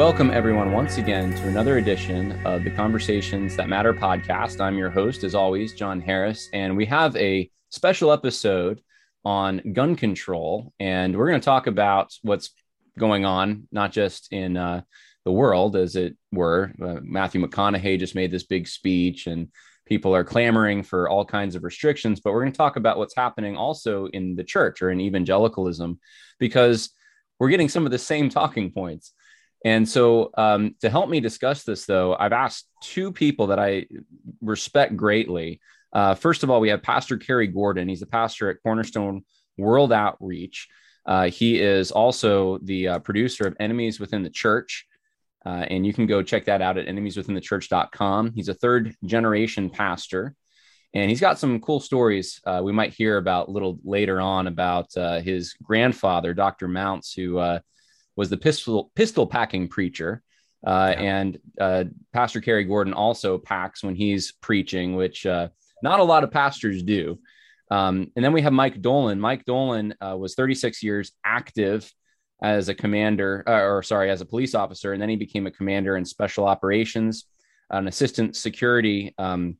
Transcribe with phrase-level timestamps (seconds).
[0.00, 4.58] Welcome, everyone, once again to another edition of the Conversations That Matter podcast.
[4.58, 8.80] I'm your host, as always, John Harris, and we have a special episode
[9.26, 10.72] on gun control.
[10.80, 12.48] And we're going to talk about what's
[12.98, 14.80] going on, not just in uh,
[15.26, 16.72] the world, as it were.
[16.82, 19.48] Uh, Matthew McConaughey just made this big speech, and
[19.84, 22.20] people are clamoring for all kinds of restrictions.
[22.20, 26.00] But we're going to talk about what's happening also in the church or in evangelicalism,
[26.38, 26.88] because
[27.38, 29.12] we're getting some of the same talking points.
[29.64, 33.86] And so, um, to help me discuss this, though, I've asked two people that I
[34.40, 35.60] respect greatly.
[35.92, 37.88] Uh, first of all, we have Pastor Cary Gordon.
[37.88, 39.22] He's a pastor at Cornerstone
[39.58, 40.68] World Outreach.
[41.04, 44.86] Uh, he is also the uh, producer of Enemies Within the Church.
[45.44, 48.32] Uh, and you can go check that out at enemieswithinthechurch.com.
[48.34, 50.34] He's a third generation pastor,
[50.92, 54.46] and he's got some cool stories uh, we might hear about a little later on
[54.48, 56.68] about uh, his grandfather, Dr.
[56.68, 57.38] Mounts, who
[58.20, 60.22] was the pistol pistol packing preacher.
[60.66, 61.02] Uh, yeah.
[61.02, 66.30] And uh, Pastor Cary Gordon also packs when he's preaching, which not a lot of
[66.30, 67.18] pastors do.
[67.70, 69.18] Um, and then we have Mike Dolan.
[69.18, 71.90] Mike Dolan was 36 years active
[72.42, 75.50] as a commander, uh, or sorry, as a police officer, and then he became a
[75.50, 77.26] commander in special operations,
[77.70, 79.56] an assistant security um,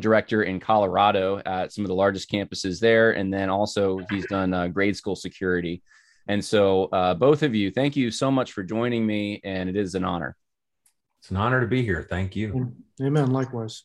[0.00, 4.52] director in Colorado at some of the largest campuses there, and then also he's done
[4.52, 5.82] uh, grade school security.
[6.28, 9.76] And so, uh, both of you, thank you so much for joining me, and it
[9.76, 10.36] is an honor.
[11.20, 12.06] It's an honor to be here.
[12.08, 12.72] Thank you.
[13.00, 13.30] Amen.
[13.30, 13.84] Likewise.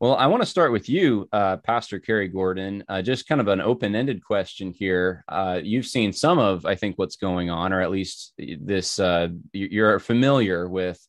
[0.00, 2.84] Well, I want to start with you, uh, Pastor Cary Gordon.
[2.88, 5.24] Uh, just kind of an open-ended question here.
[5.28, 8.98] Uh, you've seen some of, I think, what's going on, or at least this.
[8.98, 11.00] Uh, you're familiar with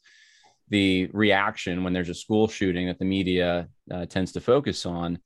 [0.69, 5.19] the reaction when there's a school shooting that the media uh, tends to focus on.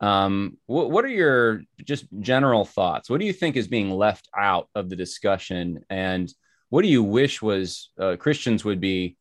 [0.00, 3.10] Um, what, what are your just general thoughts?
[3.10, 6.32] What do you think is being left out of the discussion, and
[6.70, 9.16] what do you wish was uh, Christians would be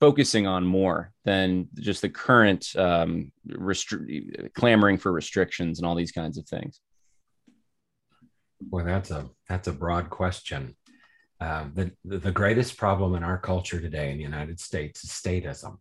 [0.00, 6.12] focusing on more than just the current um, restri- clamoring for restrictions and all these
[6.12, 6.80] kinds of things?
[8.70, 10.76] Well, that's a that's a broad question.
[11.40, 15.78] Uh, the the greatest problem in our culture today in the United States is statism,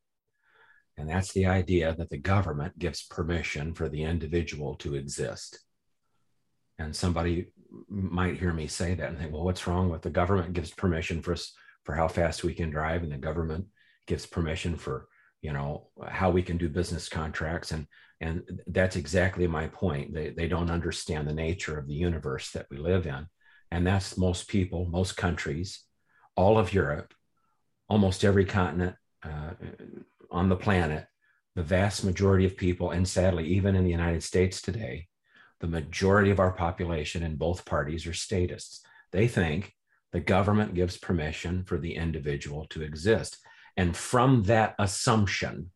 [1.00, 5.60] and that's the idea that the government gives permission for the individual to exist.
[6.78, 7.52] And somebody
[7.90, 11.22] might hear me say that and think, well, what's wrong with the government gives permission
[11.22, 11.54] for us
[11.86, 13.66] for how fast we can drive, and the government
[14.06, 15.08] gives permission for
[15.42, 17.72] you know how we can do business contracts.
[17.72, 17.88] And
[18.22, 20.14] and that's exactly my point.
[20.14, 23.28] They, they don't understand the nature of the universe that we live in.
[23.72, 25.84] And that's most people most countries
[26.40, 27.14] all of europe
[27.90, 29.52] almost every continent uh,
[30.32, 31.06] on the planet
[31.56, 35.08] the vast majority of people and sadly even in the united states today
[35.60, 38.82] the majority of our population in both parties are statists
[39.12, 39.74] they think
[40.12, 43.38] the government gives permission for the individual to exist
[43.78, 45.72] and from that assumption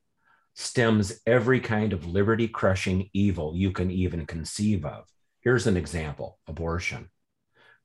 [0.55, 5.05] stems every kind of liberty crushing evil you can even conceive of.
[5.41, 7.09] Here's an example abortion.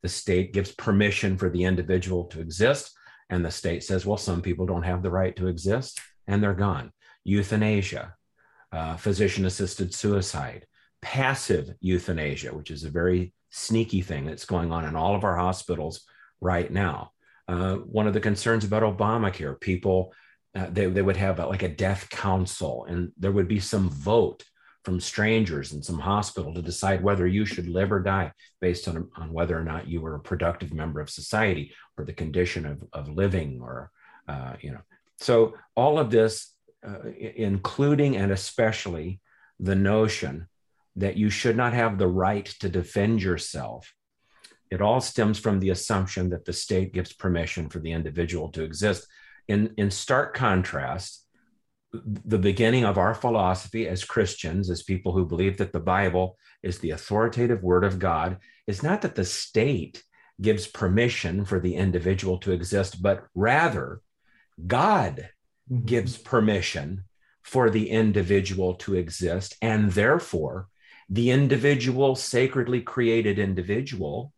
[0.02, 2.92] The state gives permission for the individual to exist,
[3.30, 6.54] and the state says, well, some people don't have the right to exist, and they're
[6.54, 6.92] gone.
[7.24, 8.14] Euthanasia,
[8.70, 10.66] uh, physician assisted suicide,
[11.02, 15.36] passive euthanasia, which is a very sneaky thing that's going on in all of our
[15.36, 16.02] hospitals
[16.40, 17.10] right now.
[17.48, 20.12] Uh, one of the concerns about Obamacare, people
[20.54, 23.90] uh, they, they would have a, like a death council, and there would be some
[23.90, 24.44] vote
[24.84, 29.08] from strangers in some hospital to decide whether you should live or die based on,
[29.16, 32.82] on whether or not you were a productive member of society or the condition of,
[32.92, 33.90] of living or
[34.28, 34.80] uh, you know
[35.18, 36.54] so all of this
[36.86, 39.20] uh, including and especially
[39.58, 40.46] the notion
[40.96, 43.92] that you should not have the right to defend yourself
[44.70, 48.62] it all stems from the assumption that the state gives permission for the individual to
[48.62, 49.06] exist.
[49.46, 51.24] In, in stark contrast,
[51.92, 56.78] the beginning of our philosophy as Christians, as people who believe that the Bible is
[56.78, 60.04] the authoritative word of God, is not that the state
[60.40, 64.02] gives permission for the individual to exist, but rather
[64.66, 65.30] God
[65.70, 65.84] mm-hmm.
[65.84, 67.04] gives permission
[67.42, 69.56] for the individual to exist.
[69.62, 70.68] And therefore,
[71.08, 74.32] the individual, sacredly created individual,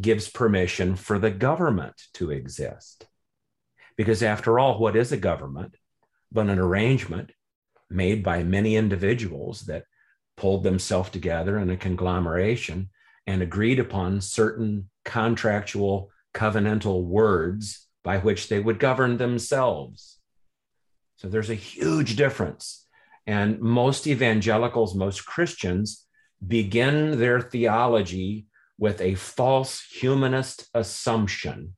[0.00, 3.06] gives permission for the government to exist.
[3.96, 5.76] Because after all, what is a government
[6.30, 7.30] but an arrangement
[7.90, 9.84] made by many individuals that
[10.36, 12.88] pulled themselves together in a conglomeration
[13.26, 20.18] and agreed upon certain contractual covenantal words by which they would govern themselves.
[21.16, 22.86] So there's a huge difference.
[23.26, 26.06] And most evangelicals, most Christians
[26.46, 28.46] begin their theology
[28.78, 31.76] with a false humanist assumption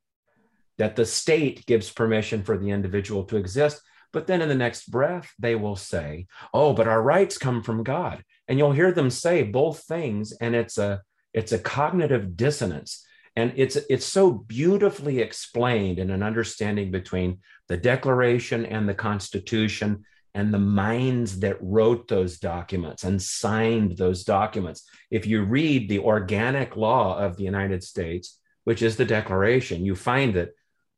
[0.78, 3.82] that the state gives permission for the individual to exist.
[4.12, 7.82] But then in the next breath, they will say, oh, but our rights come from
[7.82, 8.24] God.
[8.48, 10.32] And you'll hear them say both things.
[10.40, 13.04] And it's a, it's a cognitive dissonance.
[13.36, 20.04] And it's, it's so beautifully explained in an understanding between the Declaration and the Constitution
[20.34, 24.88] and the minds that wrote those documents and signed those documents.
[25.10, 29.94] If you read the organic law of the United States, which is the Declaration, you
[29.94, 30.50] find that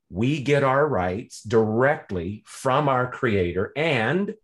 [0.08, 4.34] we get our rights directly from our Creator, and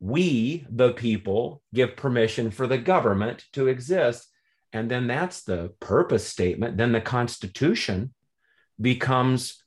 [0.00, 4.26] we, the people, give permission for the government to exist.
[4.76, 6.76] And then that's the purpose statement.
[6.76, 8.12] Then the Constitution
[8.78, 9.62] becomes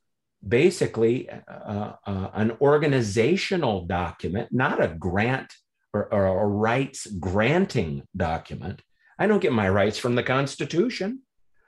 [0.46, 5.52] basically uh, uh, an organizational document, not a grant
[5.92, 8.82] or, or a rights granting document.
[9.18, 11.22] I don't get my rights from the Constitution.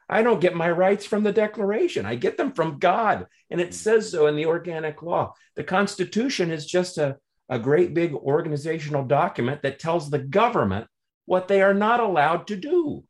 [0.08, 2.06] I don't get my rights from the Declaration.
[2.06, 3.26] I get them from God.
[3.50, 5.34] And it says so in the organic law.
[5.56, 7.16] The Constitution is just a,
[7.48, 10.86] a great big organizational document that tells the government
[11.24, 13.02] what they are not allowed to do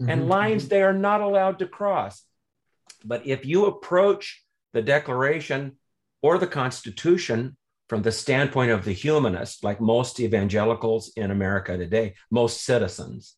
[0.00, 0.10] mm-hmm.
[0.10, 2.22] and lines they are not allowed to cross.
[3.04, 5.76] But if you approach the Declaration
[6.22, 7.56] or the Constitution
[7.88, 13.36] from the standpoint of the humanist, like most evangelicals in America today, most citizens,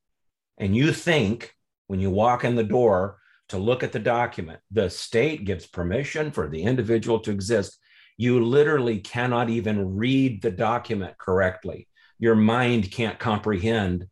[0.59, 1.55] and you think
[1.87, 3.19] when you walk in the door
[3.49, 7.79] to look at the document, the state gives permission for the individual to exist,
[8.17, 11.89] you literally cannot even read the document correctly.
[12.19, 14.07] Your mind can't comprehend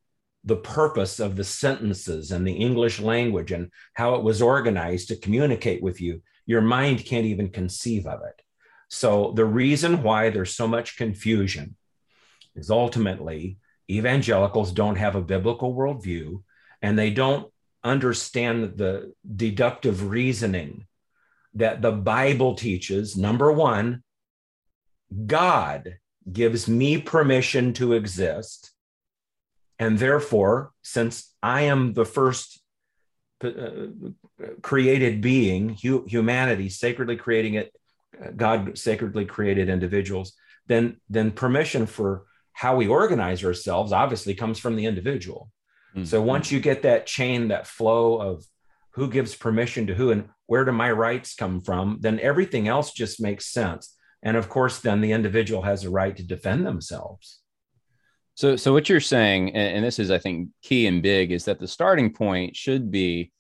[0.49, 5.17] the purpose of the sentences and the English language and how it was organized to
[5.17, 8.43] communicate with you your mind can't even conceive of it.
[8.89, 11.77] So, the reason why there's so much confusion
[12.57, 13.59] is ultimately
[13.91, 16.43] evangelicals don't have a biblical worldview
[16.81, 17.53] and they don't
[17.85, 20.87] understand the deductive reasoning
[21.55, 23.17] that the Bible teaches.
[23.17, 24.03] Number one,
[25.27, 25.99] God
[26.33, 28.73] gives me permission to exist.
[29.79, 32.61] And therefore, since I am the first
[33.45, 33.87] uh,
[34.63, 37.73] created being, hu- humanity, sacredly creating it,
[38.37, 40.33] God sacredly created individuals,
[40.67, 45.51] then then permission for how we organize ourselves obviously comes from the individual.
[45.95, 46.05] Mm-hmm.
[46.05, 48.45] So once you get that chain, that flow of
[48.93, 52.93] who gives permission to who and where do my rights come from, then everything else
[52.93, 53.95] just makes sense.
[54.23, 57.41] And of course, then the individual has a right to defend themselves.
[58.39, 61.59] So, so what you're saying, and, this is, I think, key and big, is that
[61.59, 63.33] the starting point should be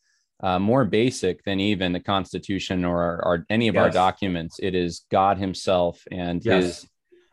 [0.42, 3.82] uh, more basic than even the Constitution or our, our any of yes.
[3.84, 4.58] our documents.
[4.60, 6.64] It is God Himself and yes.
[6.64, 6.88] His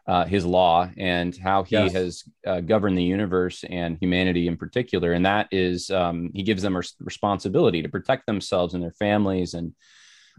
[0.06, 1.94] uh, His law and how He yes.
[1.94, 5.14] has uh, governed the universe and humanity in particular.
[5.14, 9.56] And that is um, He gives them a responsibility to protect themselves and their families
[9.56, 9.74] and.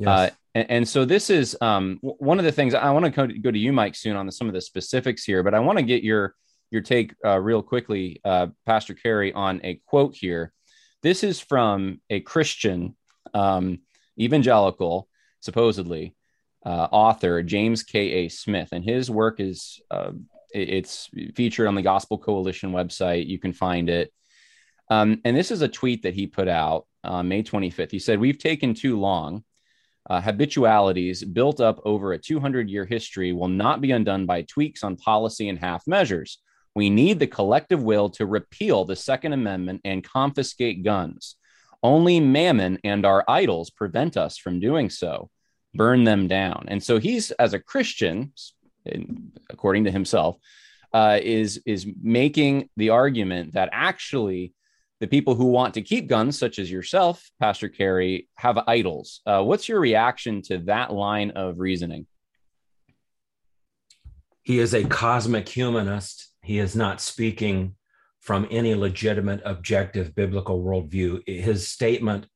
[0.07, 3.27] Uh, and, and, so this is um, one of the things I want to go,
[3.27, 5.79] go to you, Mike, soon on the, some of the specifics here, but I want
[5.79, 6.35] to get your
[6.77, 10.53] your take uh, real quickly, uh, Pastor Cary, on a quote here.
[11.03, 12.95] This is from a Christian
[13.33, 13.81] um,
[14.21, 15.09] evangelical,
[15.41, 16.15] supposedly
[16.67, 17.99] uh, author James K.
[18.13, 18.29] A.
[18.29, 20.11] Smith, and his work is uh,
[20.51, 23.27] it's featured on the Gospel Coalition website.
[23.27, 24.13] You can find it.
[24.91, 27.91] Um, and this is a tweet that he put out uh, May 25th.
[27.91, 29.45] He said, "We've taken too long."
[30.09, 34.85] Uh, habitualities built up over a 200 year history will not be undone by tweaks
[34.85, 36.39] on policy and half measures.
[36.77, 41.37] We need the collective will to repeal the Second Amendment and confiscate guns.
[41.83, 45.31] Only mammon and our idols prevent us from doing so.
[45.73, 46.67] Burn them down.
[46.69, 48.31] And so he's, as a Christian,
[49.49, 50.37] according to himself,
[50.93, 54.53] uh, is is making the argument that actually
[55.01, 59.23] the people who want to keep guns, such as yourself, Pastor Cary, have idols.
[59.25, 62.07] Uh, what's your reaction to that line of reasoning?
[64.43, 67.75] He is a cosmic humanist he is not speaking
[68.21, 71.21] from any legitimate, objective biblical worldview.
[71.27, 72.27] His statement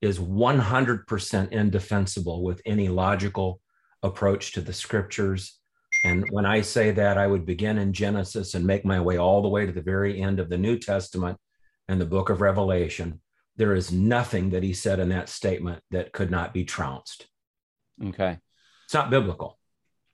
[0.00, 3.60] is 100% indefensible with any logical
[4.02, 5.58] approach to the scriptures.
[6.02, 9.42] And when I say that, I would begin in Genesis and make my way all
[9.42, 11.36] the way to the very end of the New Testament
[11.88, 13.20] and the book of Revelation.
[13.56, 17.26] There is nothing that he said in that statement that could not be trounced.
[18.02, 18.38] Okay.
[18.86, 19.57] It's not biblical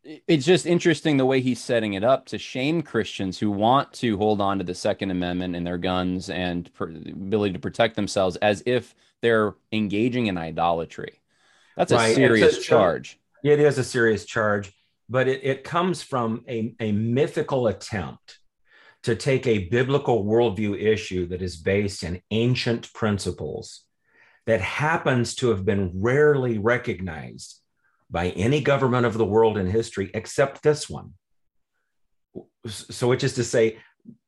[0.04, 4.16] it's just interesting the way he's setting it up to shame Christians who want to
[4.16, 8.37] hold on to the Second Amendment and their guns and per- ability to protect themselves
[8.37, 11.20] as if they're engaging in idolatry.
[11.76, 12.12] That's right.
[12.12, 13.18] a serious a, charge.
[13.42, 14.73] It is a serious charge,
[15.08, 18.38] but it, it comes from a, a mythical attempt
[19.04, 23.82] to take a biblical worldview issue that is based in ancient principles
[24.46, 27.61] that happens to have been rarely recognized
[28.14, 31.14] by any government of the world in history except this one.
[32.64, 33.78] So, which is to say,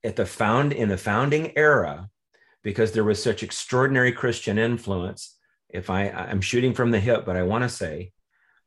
[0.03, 2.09] at the found in the founding era,
[2.65, 5.39] because there was such extraordinary Christian influence.
[5.69, 8.11] If I, I'm shooting from the hip, but I want to say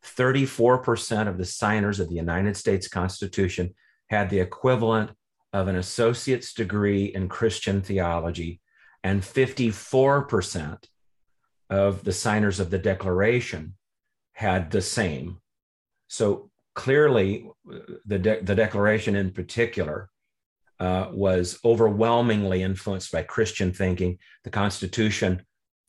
[0.05, 3.75] 34% of the signers of the United States Constitution
[4.09, 5.11] had the equivalent
[5.51, 8.61] of an associate's degree in Christian theology,
[9.03, 10.85] and 54%
[11.69, 13.73] of the signers of the Declaration
[14.39, 15.37] had the same.
[16.07, 17.45] So clearly,
[18.05, 20.09] the, de- the Declaration in particular
[20.79, 24.17] uh, was overwhelmingly influenced by Christian thinking.
[24.45, 25.43] The Constitution,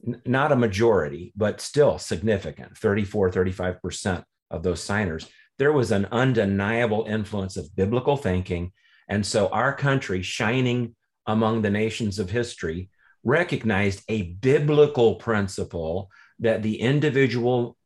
[0.04, 5.28] n- not a majority, but still significant 34, 35% of those signers.
[5.58, 8.72] There was an undeniable influence of biblical thinking.
[9.08, 12.90] And so our country, shining among the nations of history,
[13.22, 17.76] recognized a biblical principle that the individual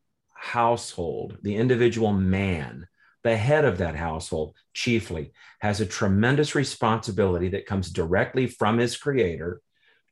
[0.44, 2.86] household, the individual man,
[3.22, 8.96] the head of that household, chiefly, has a tremendous responsibility that comes directly from his
[8.96, 9.62] creator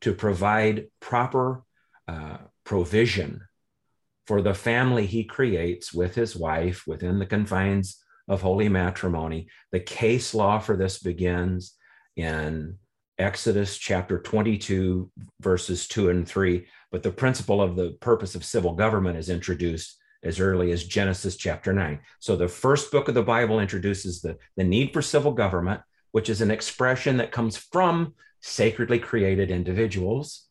[0.00, 1.62] to provide proper
[2.08, 3.42] uh, provision
[4.26, 9.48] for the family he creates with his wife within the confines of holy matrimony.
[9.70, 11.74] The case law for this begins
[12.16, 12.78] in
[13.18, 15.10] Exodus chapter 22,
[15.40, 16.66] verses 2 and 3.
[16.90, 21.36] But the principle of the purpose of civil government is introduced as early as Genesis
[21.36, 21.98] chapter 9.
[22.20, 25.80] So the first book of the Bible introduces the, the need for civil government,
[26.12, 30.46] which is an expression that comes from sacredly created individuals,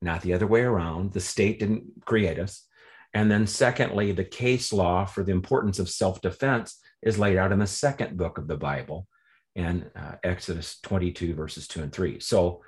[0.00, 1.12] not the other way around.
[1.12, 2.66] The state didn't create us.
[3.12, 7.52] And then, secondly, the case law for the importance of self defense is laid out
[7.52, 9.08] in the second book of the Bible
[9.56, 12.20] in uh, Exodus 22, verses 2 and 3.
[12.20, 12.62] So,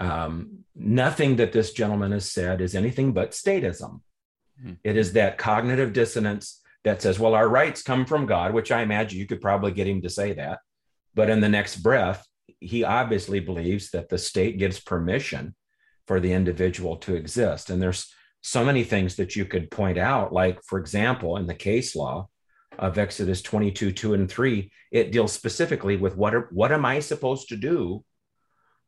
[0.00, 4.00] um, nothing that this gentleman has said is anything but statism.
[4.60, 4.74] Mm-hmm.
[4.84, 8.82] It is that cognitive dissonance that says, well, our rights come from God, which I
[8.82, 10.60] imagine you could probably get him to say that.
[11.14, 12.26] But in the next breath,
[12.60, 15.54] he obviously believes that the state gives permission
[16.06, 17.70] for the individual to exist.
[17.70, 21.54] And there's so many things that you could point out, like, for example, in the
[21.54, 22.28] case law
[22.78, 27.00] of Exodus 22, 2 and 3, it deals specifically with what, are, what am I
[27.00, 28.04] supposed to do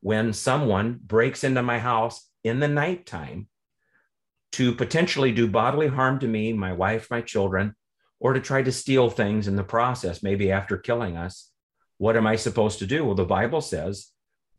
[0.01, 3.49] when someone breaks into my house in the nighttime
[4.53, 7.75] to potentially do bodily harm to me, my wife, my children,
[8.19, 11.51] or to try to steal things in the process, maybe after killing us.
[11.99, 13.05] What am I supposed to do?
[13.05, 14.09] Well, the Bible says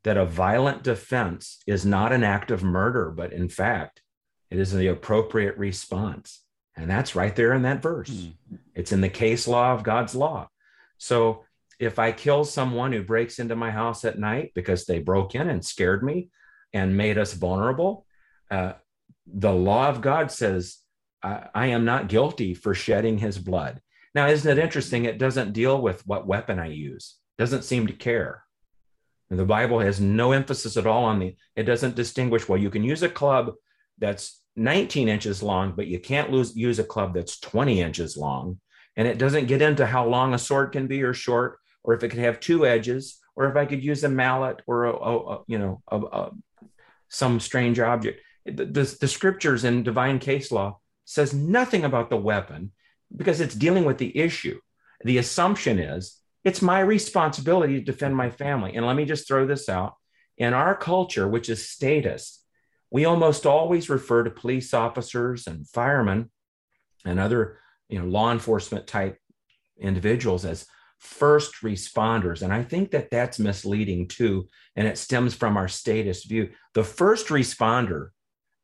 [0.04, 4.02] that a violent defense is not an act of murder, but in fact,
[4.50, 6.42] it is the appropriate response.
[6.76, 8.10] And that's right there in that verse.
[8.10, 8.56] Mm-hmm.
[8.76, 10.50] It's in the case law of God's law.
[10.98, 11.44] So
[11.80, 15.50] if I kill someone who breaks into my house at night because they broke in
[15.50, 16.30] and scared me
[16.74, 18.06] and made us vulnerable,
[18.50, 18.74] uh,
[19.34, 20.78] the law of God says,
[21.24, 23.82] I, I am not guilty for shedding his blood.
[24.14, 25.06] Now, isn't it interesting?
[25.06, 28.44] It doesn't deal with what weapon I use, doesn't seem to care.
[29.30, 32.84] The Bible has no emphasis at all on the, it doesn't distinguish, well, you can
[32.84, 33.54] use a club
[33.98, 38.60] that's 19 inches long, but you can't lose, use a club that's 20 inches long.
[38.98, 42.04] And it doesn't get into how long a sword can be or short, or if
[42.04, 45.18] it could have two edges, or if I could use a mallet or a, a,
[45.18, 46.32] a you know a,
[47.08, 52.18] some strange object the, the, the scriptures and divine case law says nothing about the
[52.18, 52.72] weapon
[53.16, 54.60] because it's dealing with the issue.
[55.04, 58.76] The assumption is it's my responsibility to defend my family.
[58.76, 59.96] And let me just throw this out.
[60.38, 62.44] In our culture, which is statist,
[62.90, 66.32] we almost always refer to police officers and firemen
[67.06, 69.18] and other you know, law enforcement type
[69.80, 70.66] individuals as
[71.00, 72.42] first responders.
[72.42, 74.48] And I think that that's misleading too.
[74.76, 76.50] And it stems from our statist view.
[76.74, 78.10] The first responder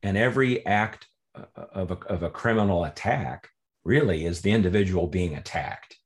[0.02, 3.48] and every act uh, of a, of a criminal attack
[3.84, 5.96] really is the individual being attacked.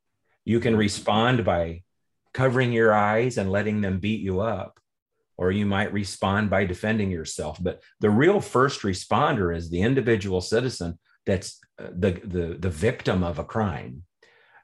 [0.44, 1.82] You can respond by
[2.32, 4.80] covering your eyes and letting them beat you up,
[5.36, 7.58] or you might respond by defending yourself.
[7.60, 13.22] But the real first responder is the individual citizen that's uh, the, the, the victim
[13.22, 14.04] of a crime.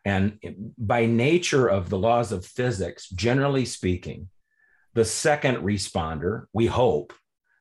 [0.05, 0.39] And
[0.79, 4.29] by nature of the laws of physics, generally speaking,
[4.95, 7.13] the second responder, we hope,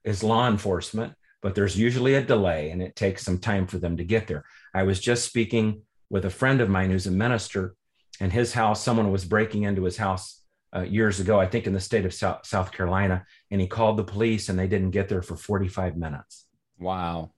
[0.03, 3.97] is law enforcement but there's usually a delay and it takes some time for them
[3.97, 4.45] to get there.
[4.73, 7.75] I was just speaking with a friend of mine who's a minister,
[8.19, 10.41] and his house, someone was breaking into his house
[10.75, 13.97] uh, years ago, I think in the state of South, South Carolina, and he called
[13.97, 16.45] the police and they didn't get there for 45 minutes.
[16.79, 17.31] Wow.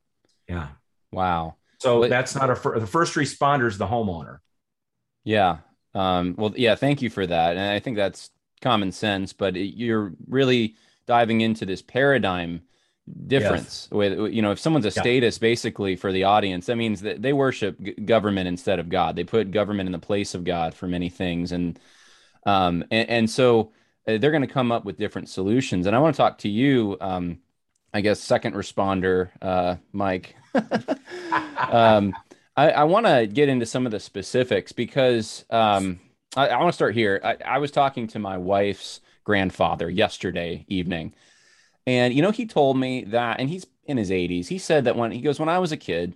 [0.48, 0.70] Yeah.
[1.12, 1.56] Wow.
[1.80, 4.40] So but, that's not a fir- the first responder is the homeowner.
[5.24, 5.58] Yeah.
[5.94, 6.76] Um, well, yeah.
[6.76, 8.30] Thank you for that, and I think that's
[8.62, 9.34] common sense.
[9.34, 10.76] But it, you're really
[11.08, 12.62] diving into this paradigm
[13.28, 13.92] difference yes.
[13.92, 15.02] with you know if someone's a yeah.
[15.02, 19.16] statist basically for the audience that means that they worship government instead of god.
[19.16, 21.52] They put government in the place of god for many things.
[21.52, 21.80] And
[22.46, 23.72] um and, and so
[24.08, 25.88] uh, they're going to come up with different solutions.
[25.88, 27.40] And i want to talk to you um
[27.94, 30.36] i guess second responder uh mike.
[31.72, 32.16] Um
[32.56, 36.00] i, I want to get into some of the specifics because um
[36.36, 37.20] i, I want to start here.
[37.24, 41.14] I, I was talking to my wife's grandfather yesterday evening
[41.90, 44.46] and, you know, he told me that, and he's in his 80s.
[44.46, 46.14] He said that when he goes, when I was a kid,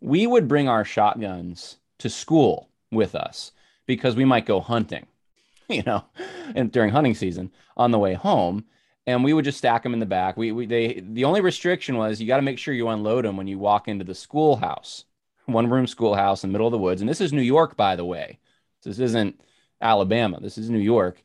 [0.00, 3.52] we would bring our shotguns to school with us
[3.84, 5.06] because we might go hunting,
[5.68, 6.06] you know,
[6.54, 8.64] and during hunting season on the way home.
[9.06, 10.38] And we would just stack them in the back.
[10.38, 13.36] We, we they the only restriction was you got to make sure you unload them
[13.36, 15.04] when you walk into the schoolhouse,
[15.44, 17.02] one room schoolhouse in the middle of the woods.
[17.02, 18.38] And this is New York, by the way.
[18.84, 19.38] This isn't
[19.82, 20.40] Alabama.
[20.40, 21.22] This is New York.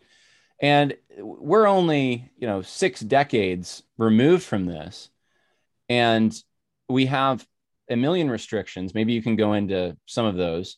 [0.62, 5.10] And we're only, you know, six decades removed from this.
[5.90, 6.36] And
[6.88, 7.46] we have
[7.90, 8.94] a million restrictions.
[8.94, 10.78] Maybe you can go into some of those.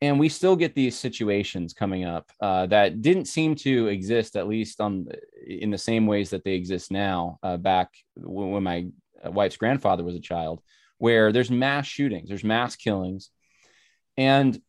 [0.00, 4.48] And we still get these situations coming up uh, that didn't seem to exist, at
[4.48, 5.06] least on
[5.46, 7.38] in the same ways that they exist now.
[7.42, 8.88] Uh, back when my
[9.24, 10.60] wife's grandfather was a child,
[10.98, 13.30] where there's mass shootings, there's mass killings,
[14.18, 14.60] and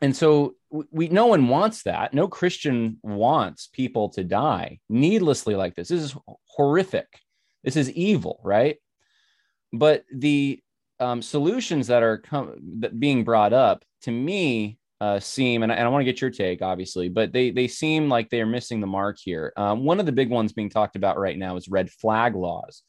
[0.00, 0.54] and so
[0.90, 2.14] we no one wants that.
[2.14, 5.88] No christian wants people to die needlessly like this.
[5.88, 7.06] This is horrific.
[7.64, 8.76] This is evil right?
[9.72, 10.60] But the
[10.98, 15.76] um, solutions that are com- that being brought up to me uh, seem and I,
[15.76, 18.80] I want to get your take obviously but they they seem like they are missing
[18.80, 19.52] the mark here.
[19.56, 22.82] Um, one of the big ones being talked about right now is red flag laws.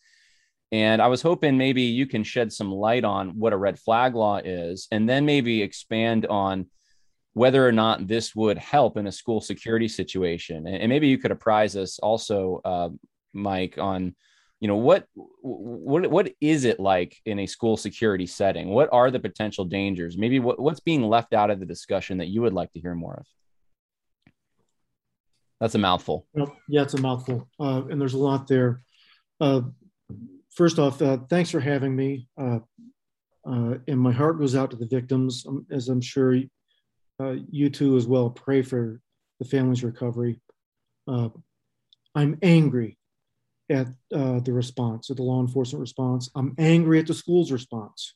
[0.72, 4.16] And I was hoping maybe you can shed some light on what a red flag
[4.16, 6.68] law is, and then maybe expand on
[7.34, 10.68] whether or not this would help in a school security situation.
[10.68, 12.90] And, maybe you could apprise us also, uh,
[13.34, 14.16] Mike, on
[14.60, 18.70] you know what what what is it like in a school security setting?
[18.70, 20.18] What are the potential dangers?
[20.18, 22.94] Maybe what, what's being left out of the discussion that you would like to hear
[22.94, 23.26] more of?
[25.60, 26.28] That's a mouthful.
[26.68, 28.82] Yeah, it's a mouthful, uh, and there's a lot there.
[29.40, 29.62] Uh,
[30.54, 32.28] first off, uh, thanks for having me.
[32.40, 32.60] Uh,
[33.48, 36.36] uh, and my heart goes out to the victims, um, as I'm sure
[37.22, 39.00] uh, you too as well pray for
[39.40, 40.40] the family's recovery.
[41.08, 41.30] Uh,
[42.16, 42.98] I'm angry
[43.70, 46.30] at uh, the response, at the law enforcement response.
[46.36, 48.16] I'm angry at the school's response.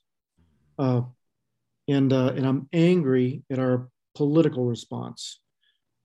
[0.77, 1.01] Uh,
[1.87, 5.39] and, uh, and I'm angry at our political response.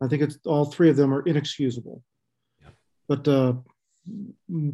[0.02, 2.02] I think it's all three of them are inexcusable.
[2.60, 2.68] Yeah.
[3.08, 3.54] But uh,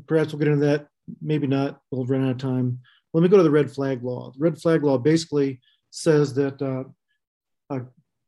[0.06, 0.88] perhaps we'll get into that.
[1.22, 1.80] Maybe not.
[1.90, 2.80] We'll run out of time.
[3.14, 4.32] Let me go to the red flag law.
[4.32, 5.60] The red flag law basically
[5.90, 6.84] says that uh,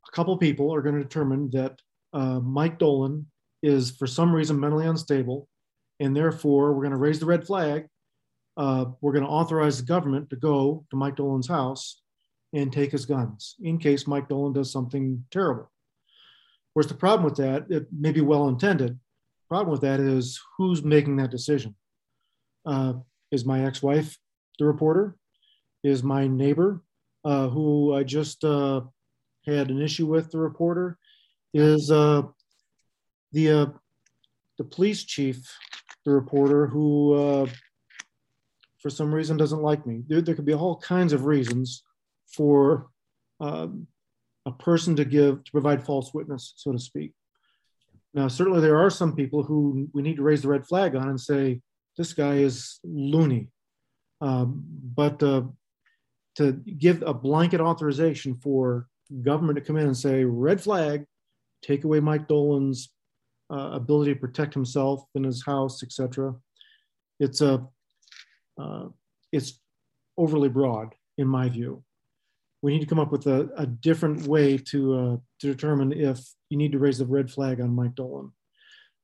[0.09, 1.79] a couple people are going to determine that
[2.12, 3.27] uh, Mike Dolan
[3.62, 5.49] is for some reason mentally unstable,
[6.01, 7.87] and therefore we're going to raise the red flag.
[8.57, 12.03] Uh, we're going to authorize the government to go to Mike Dolan's house
[12.53, 15.64] and take his guns in case Mike Dolan does something terrible.
[15.64, 18.99] Of course, the problem with that, it may be well intended.
[19.49, 21.75] Problem with that is who's making that decision?
[22.66, 22.94] Uh,
[23.31, 24.18] is my ex-wife
[24.59, 25.16] the reporter?
[25.85, 26.83] Is my neighbor,
[27.25, 28.83] uh, who I just uh,
[29.57, 30.99] had an issue with the reporter
[31.55, 32.23] is uh,
[33.33, 33.67] the uh,
[34.59, 35.37] the police chief,
[36.05, 37.47] the reporter who uh,
[38.81, 40.03] for some reason doesn't like me.
[40.07, 41.83] There, there could be all kinds of reasons
[42.27, 42.89] for
[43.41, 43.87] um,
[44.47, 47.13] a person to give to provide false witness, so to speak.
[48.15, 51.09] Now, certainly there are some people who we need to raise the red flag on
[51.09, 51.61] and say
[51.97, 53.49] this guy is loony.
[54.21, 55.43] Um, but uh,
[56.37, 58.87] to give a blanket authorization for
[59.23, 61.05] government to come in and say, red flag,
[61.62, 62.90] take away Mike Dolan's
[63.51, 66.35] uh, ability to protect himself in his house, etc.
[67.18, 67.66] It's a
[68.61, 68.87] uh,
[69.33, 69.61] it's
[70.16, 71.83] overly broad in my view.
[72.62, 76.21] We need to come up with a, a different way to uh, to determine if
[76.51, 78.33] you need to raise the red flag on Mike Dolan.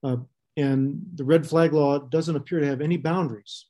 [0.03, 0.17] Uh,
[0.57, 3.67] and the red flag law doesn't appear to have any boundaries.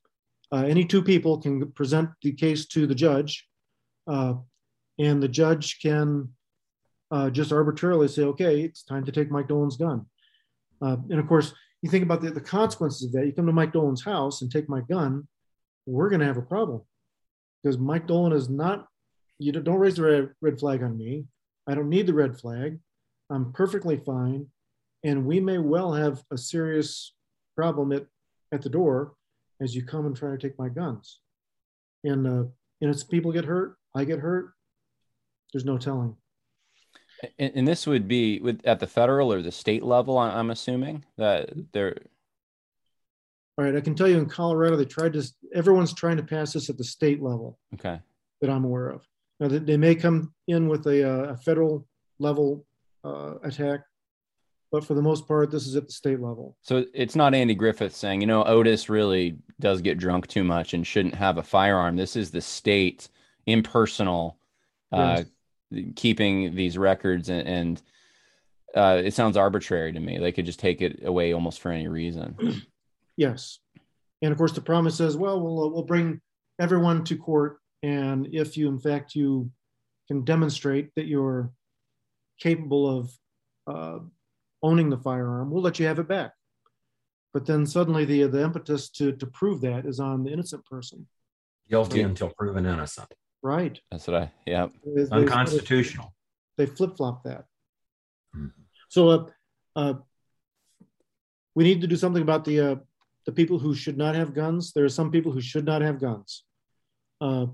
[0.53, 3.47] Uh, any two people can present the case to the judge
[4.07, 4.35] uh,
[4.99, 6.29] and the judge can
[7.11, 10.07] uh, just arbitrarily say, okay, it's time to take Mike Dolan's gun.
[10.83, 11.53] Uh, and of course,
[11.83, 13.27] you think about the, the consequences of that.
[13.27, 15.29] You come to Mike Dolan's house and take my gun,
[15.87, 16.83] we're going to have a problem
[17.63, 18.87] because Mike Dolan is not,
[19.39, 21.27] you don't raise the red, red flag on me.
[21.67, 22.79] I don't need the red flag.
[23.31, 24.47] I'm perfectly fine.
[25.03, 27.15] And we may well have a serious
[27.55, 28.07] problem at,
[28.53, 29.15] at the door
[29.61, 31.21] as you come and try to take my guns.
[32.03, 32.45] And, uh,
[32.81, 34.53] and it's people get hurt, I get hurt,
[35.55, 36.17] there's no telling.
[37.39, 40.19] And, and this would be with at the federal or the state level.
[40.19, 41.97] I'm assuming that they're.
[43.57, 45.23] All right, I can tell you in Colorado, they tried to,
[45.55, 48.01] everyone's trying to pass this at the state level Okay.
[48.41, 49.07] that I'm aware of.
[49.39, 51.87] Now, they, they may come in with a, uh, a federal
[52.19, 52.67] level
[53.05, 53.83] uh, attack,
[54.73, 56.57] but for the most part, this is at the state level.
[56.63, 60.75] So it's not Andy Griffith saying, you know, Otis really does get drunk too much
[60.75, 61.95] and shouldn't have a firearm.
[61.95, 63.09] This is the state
[63.47, 64.37] impersonal
[64.91, 65.23] uh,
[65.97, 67.83] keeping these records and, and
[68.75, 70.19] uh, it sounds arbitrary to me.
[70.19, 72.37] They could just take it away almost for any reason.
[73.17, 73.61] Yes.
[74.23, 76.21] And of course, the promise says, well, we'll, uh, we'll bring
[76.59, 77.59] everyone to court.
[77.85, 79.53] And if you, in fact, you
[80.09, 81.53] can demonstrate that you're
[82.41, 83.11] capable of
[83.69, 83.99] uh,
[84.65, 86.33] owning the firearm, we'll let you have it back.
[87.33, 91.07] But then suddenly the, the impetus to, to prove that is on the innocent person.
[91.71, 92.07] Guilty Yeah.
[92.07, 93.13] until proven innocent.
[93.45, 93.79] Right.
[93.91, 94.67] That's what I, yeah.
[94.85, 96.15] They- they- Unconstitutional.
[96.57, 97.45] They flip flop that.
[98.35, 98.53] Mhm.
[98.89, 99.27] So uh,
[99.77, 99.95] uh,
[101.55, 102.77] we need to do something about the uh,
[103.27, 104.73] the people who should not have guns.
[104.73, 106.45] There are some people who should not have guns,
[107.21, 107.47] uh,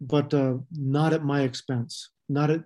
[0.00, 2.64] but uh, not at my expense, not at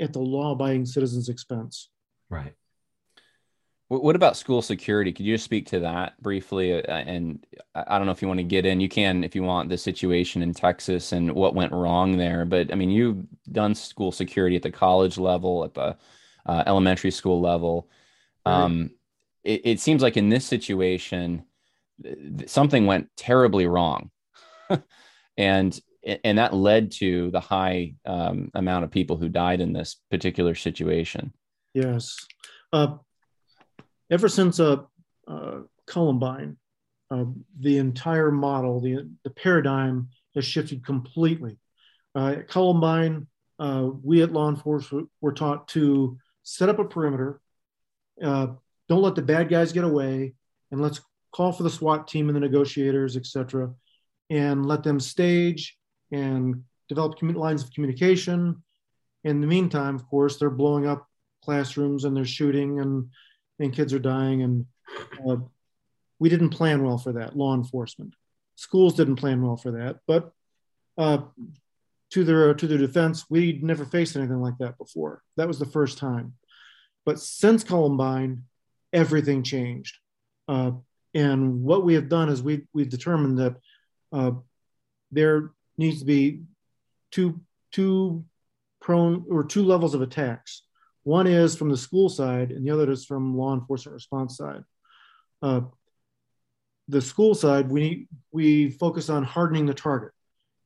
[0.00, 1.90] at the law-abiding citizens' expense.
[2.30, 2.54] Right.
[3.98, 5.12] What, about school security?
[5.12, 6.82] Could you just speak to that briefly?
[6.82, 8.80] Uh, and I I don't know if you want to get in.
[8.80, 12.46] You can if you want the situation in Texas and what went wrong there.
[12.46, 15.96] But I mean, you've done school security at the college level, at the
[16.46, 17.90] uh, elementary school level.
[18.46, 18.62] Right.
[18.62, 18.90] Um,
[19.44, 21.44] it, it seems like in this situation,
[22.02, 24.10] th- th- something went terribly wrong,
[25.36, 25.78] and
[26.24, 30.54] and that led to the high um, amount of people who died in this particular
[30.54, 31.34] situation.
[31.74, 32.16] Yes.
[32.72, 32.96] Uh,
[34.12, 34.76] ever since uh,
[35.26, 36.58] uh, Columbine,
[37.10, 37.24] uh,
[37.58, 41.56] the entire model, the, the paradigm has shifted completely.
[42.14, 43.26] Uh, at Columbine,
[43.58, 47.40] uh, we at law enforcement were taught to set up a perimeter,
[48.22, 48.48] uh,
[48.88, 50.34] don't let the bad guys get away,
[50.70, 51.00] and let's
[51.34, 53.72] call for the SWAT team and the negotiators, et cetera,
[54.28, 55.78] and let them stage
[56.10, 58.62] and develop lines of communication.
[59.24, 61.08] In the meantime, of course, they're blowing up
[61.42, 63.08] classrooms and they're shooting and
[63.62, 64.66] and kids are dying and
[65.28, 65.36] uh,
[66.18, 68.14] we didn't plan well for that law enforcement.
[68.54, 70.32] Schools didn't plan well for that but
[70.98, 71.18] uh,
[72.10, 75.22] to their to their defense we'd never faced anything like that before.
[75.36, 76.34] That was the first time.
[77.04, 78.44] But since columbine
[78.92, 79.96] everything changed.
[80.48, 80.72] Uh,
[81.14, 83.56] and what we have done is we we've determined that
[84.12, 84.32] uh,
[85.10, 86.42] there needs to be
[87.10, 88.24] two two
[88.80, 90.62] prone or two levels of attacks
[91.04, 94.62] one is from the school side, and the other is from law enforcement response side.
[95.40, 95.62] Uh,
[96.88, 100.12] the school side, we we focus on hardening the target.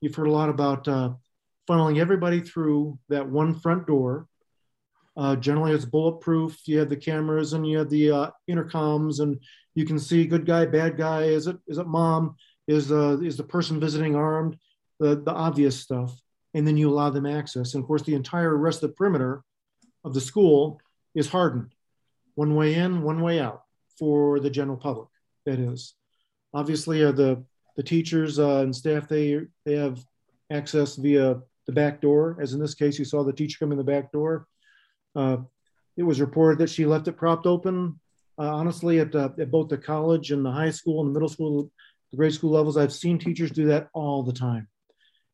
[0.00, 1.10] You've heard a lot about uh,
[1.68, 4.28] funneling everybody through that one front door.
[5.16, 6.56] Uh, generally, it's bulletproof.
[6.66, 9.40] You have the cameras and you have the uh, intercoms, and
[9.74, 11.24] you can see good guy, bad guy.
[11.24, 12.36] Is it is it mom?
[12.68, 14.58] Is uh, is the person visiting armed?
[15.00, 16.18] The the obvious stuff,
[16.52, 17.74] and then you allow them access.
[17.74, 19.42] And of course, the entire rest of the perimeter
[20.06, 20.80] of the school
[21.14, 21.74] is hardened
[22.36, 23.62] one way in one way out
[23.98, 25.08] for the general public
[25.44, 25.94] that is.
[26.54, 30.02] Obviously uh, the the teachers uh, and staff they they have
[30.50, 33.78] access via the back door as in this case you saw the teacher come in
[33.78, 34.46] the back door.
[35.14, 35.38] Uh,
[35.96, 37.98] it was reported that she left it propped open
[38.38, 41.28] uh, honestly at, uh, at both the college and the high school and the middle
[41.28, 41.70] school
[42.12, 42.76] the grade school levels.
[42.76, 44.68] I've seen teachers do that all the time.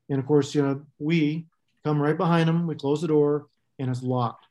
[0.08, 1.46] And of course you know we
[1.84, 4.46] come right behind them we close the door and it's locked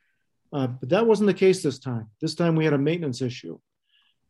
[0.54, 2.08] uh, but that wasn't the case this time.
[2.20, 3.60] This time we had a maintenance issue.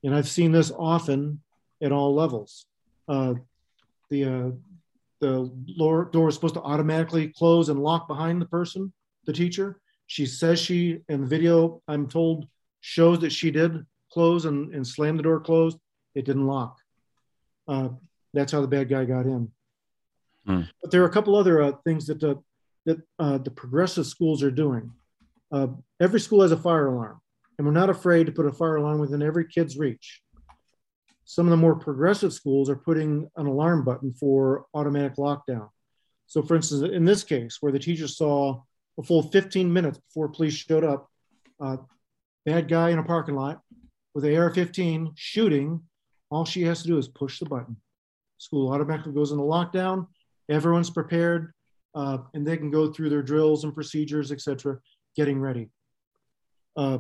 [0.03, 1.41] And I've seen this often
[1.81, 2.65] at all levels.
[3.07, 3.36] Uh,
[4.10, 4.51] the, uh,
[5.19, 8.93] the lower door is supposed to automatically close and lock behind the person,
[9.25, 9.79] the teacher.
[10.07, 12.47] She says she, in the video, I'm told,
[12.81, 15.77] shows that she did close and, and slam the door closed.
[16.15, 16.77] It didn't lock.
[17.67, 17.89] Uh,
[18.34, 19.51] that's how the bad guy got in.
[20.45, 20.62] Hmm.
[20.81, 22.41] But there are a couple other uh, things that, the,
[22.86, 24.91] that uh, the progressive schools are doing.
[25.51, 25.67] Uh,
[25.99, 27.19] every school has a fire alarm,
[27.57, 30.21] and we're not afraid to put a fire alarm within every kid's reach.
[31.25, 35.69] Some of the more progressive schools are putting an alarm button for automatic lockdown.
[36.27, 38.61] So, for instance, in this case, where the teacher saw
[38.97, 41.09] a full 15 minutes before police showed up,
[41.59, 41.77] uh,
[42.45, 43.61] bad guy in a parking lot
[44.13, 45.81] with an AR-15 shooting,
[46.29, 47.75] all she has to do is push the button.
[48.37, 50.07] School automatically goes into lockdown.
[50.49, 51.53] Everyone's prepared,
[51.93, 54.79] uh, and they can go through their drills and procedures, etc
[55.15, 55.69] getting ready.
[56.76, 57.00] Uh,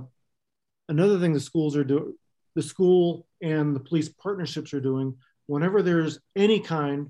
[0.89, 2.13] another thing the schools are doing,
[2.55, 5.15] the school and the police partnerships are doing,
[5.47, 7.09] whenever there's any kind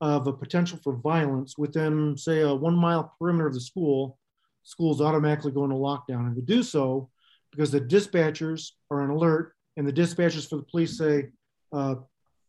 [0.00, 4.18] of a potential for violence within, say, a one mile perimeter of the school,
[4.62, 6.26] schools automatically go into lockdown.
[6.26, 7.08] And they do so
[7.50, 11.28] because the dispatchers are on alert and the dispatchers for the police say,
[11.72, 11.96] uh,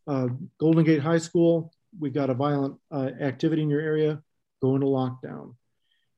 [0.07, 0.27] uh,
[0.59, 4.21] Golden Gate High School, we got a violent uh, activity in your area,
[4.61, 5.55] go into lockdown.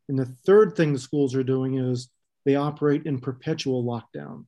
[0.09, 2.09] And the third thing the schools are doing is
[2.43, 4.45] they operate in perpetual lockdown.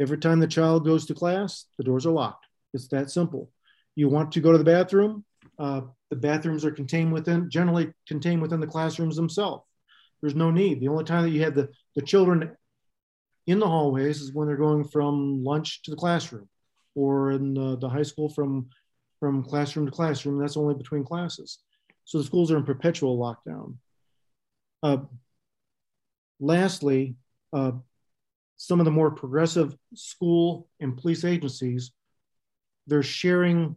[0.00, 2.46] Every time the child goes to class, the doors are locked.
[2.72, 3.50] It's that simple.
[3.96, 5.24] You want to go to the bathroom,
[5.58, 9.64] uh, the bathrooms are contained within, generally contained within the classrooms themselves.
[10.20, 10.80] There's no need.
[10.80, 12.56] The only time that you have the, the children
[13.46, 16.48] in the hallways is when they're going from lunch to the classroom
[16.94, 18.68] or in the, the high school from,
[19.18, 20.38] from classroom to classroom.
[20.38, 21.58] That's only between classes.
[22.04, 23.76] So the schools are in perpetual lockdown.
[24.82, 24.98] Uh,
[26.40, 27.16] lastly,
[27.52, 27.72] uh,
[28.56, 31.92] some of the more progressive school and police agencies,
[32.86, 33.76] they're sharing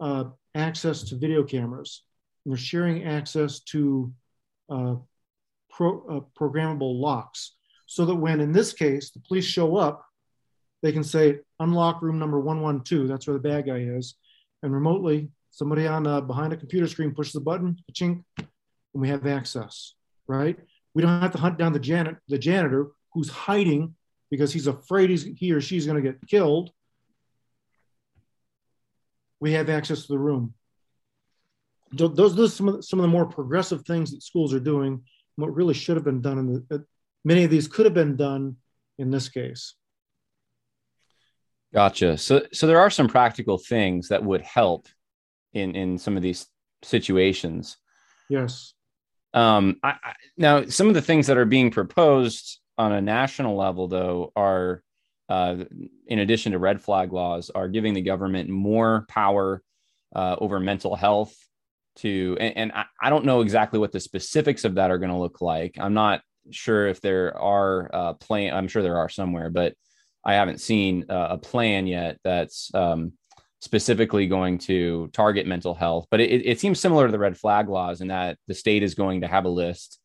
[0.00, 2.02] uh, access to video cameras.
[2.46, 4.12] They're sharing access to
[4.68, 4.94] uh,
[5.70, 10.04] pro, uh, programmable locks so that when, in this case, the police show up,
[10.82, 14.14] they can say, unlock room number 112, that's where the bad guy is.
[14.62, 18.46] And remotely, somebody on uh, behind a computer screen pushes a button, chink, and
[18.94, 19.94] we have access,
[20.30, 20.56] right?
[20.94, 23.94] We don't have to hunt down the, jan- the janitor who's hiding
[24.30, 26.70] because he's afraid he's, he or she's going to get killed.
[29.40, 30.54] We have access to the room.
[31.92, 35.02] Those, those are some of, some of the more progressive things that schools are doing.
[35.36, 36.78] What really should have been done in the, uh,
[37.24, 38.56] many of these could have been done
[38.98, 39.74] in this case.
[41.72, 42.18] Gotcha.
[42.18, 44.86] So, so there are some practical things that would help
[45.52, 46.46] in in some of these
[46.82, 47.76] situations.
[48.28, 48.74] Yes.
[49.32, 53.56] Um, I, I, now, some of the things that are being proposed on a national
[53.56, 54.82] level, though, are
[55.28, 55.64] uh,
[56.06, 59.62] in addition to red flag laws, are giving the government more power
[60.14, 61.36] uh, over mental health.
[61.96, 65.10] To and, and I, I, don't know exactly what the specifics of that are going
[65.10, 65.76] to look like.
[65.78, 68.54] I'm not sure if there are uh, plan.
[68.54, 69.74] I'm sure there are somewhere, but
[70.24, 73.12] I haven't seen uh, a plan yet that's um,
[73.60, 76.06] specifically going to target mental health.
[76.10, 78.94] But it, it seems similar to the red flag laws in that the state is
[78.94, 79.98] going to have a list,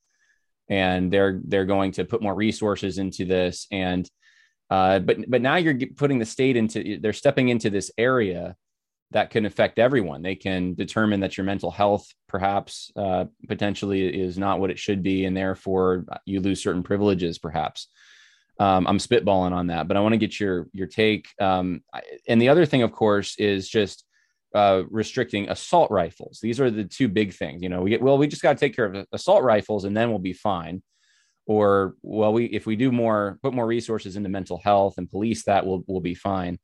[0.69, 3.67] and they're they're going to put more resources into this.
[3.71, 4.09] And
[4.69, 8.55] uh, but but now you're putting the state into they're stepping into this area
[9.11, 10.21] that can affect everyone.
[10.21, 15.03] They can determine that your mental health perhaps uh, potentially is not what it should
[15.03, 17.87] be, and therefore you lose certain privileges, perhaps.
[18.57, 21.27] Um, I'm spitballing on that, but I want to get your your take.
[21.39, 21.81] Um,
[22.27, 24.05] and the other thing, of course, is just
[24.53, 26.39] uh, restricting assault rifles.
[26.41, 27.61] These are the two big things.
[27.61, 29.95] You know, we get well, we just got to take care of assault rifles, and
[29.95, 30.81] then we'll be fine.
[31.45, 35.43] Or well, we if we do more, put more resources into mental health and police,
[35.43, 36.57] that will will be fine.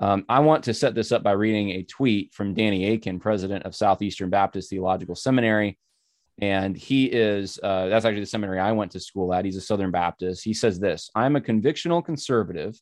[0.00, 3.64] Um, I want to set this up by reading a tweet from Danny Akin, president
[3.64, 5.78] of Southeastern Baptist Theological Seminary
[6.40, 9.44] and he is uh, that's actually the seminary I went to school at.
[9.44, 10.44] He's a Southern Baptist.
[10.44, 12.78] He says this: "I'm a convictional conservative."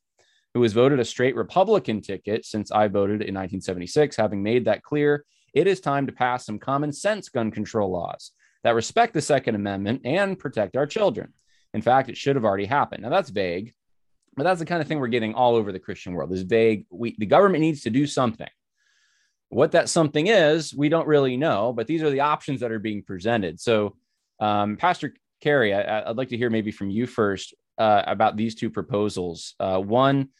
[0.54, 4.82] Who has voted a straight Republican ticket since I voted in 1976, having made that
[4.82, 9.20] clear, it is time to pass some common sense gun control laws that respect the
[9.20, 11.34] Second Amendment and protect our children.
[11.74, 13.02] In fact, it should have already happened.
[13.02, 13.74] Now, that's vague,
[14.36, 16.32] but that's the kind of thing we're getting all over the Christian world.
[16.32, 16.86] Is vague.
[16.90, 18.48] We, the government needs to do something.
[19.48, 22.78] What that something is, we don't really know, but these are the options that are
[22.78, 23.60] being presented.
[23.60, 23.96] So,
[24.40, 28.54] um, Pastor Cary, I, would like to hear maybe from you first uh, about these
[28.54, 29.54] two proposals.
[29.60, 30.30] Uh, one,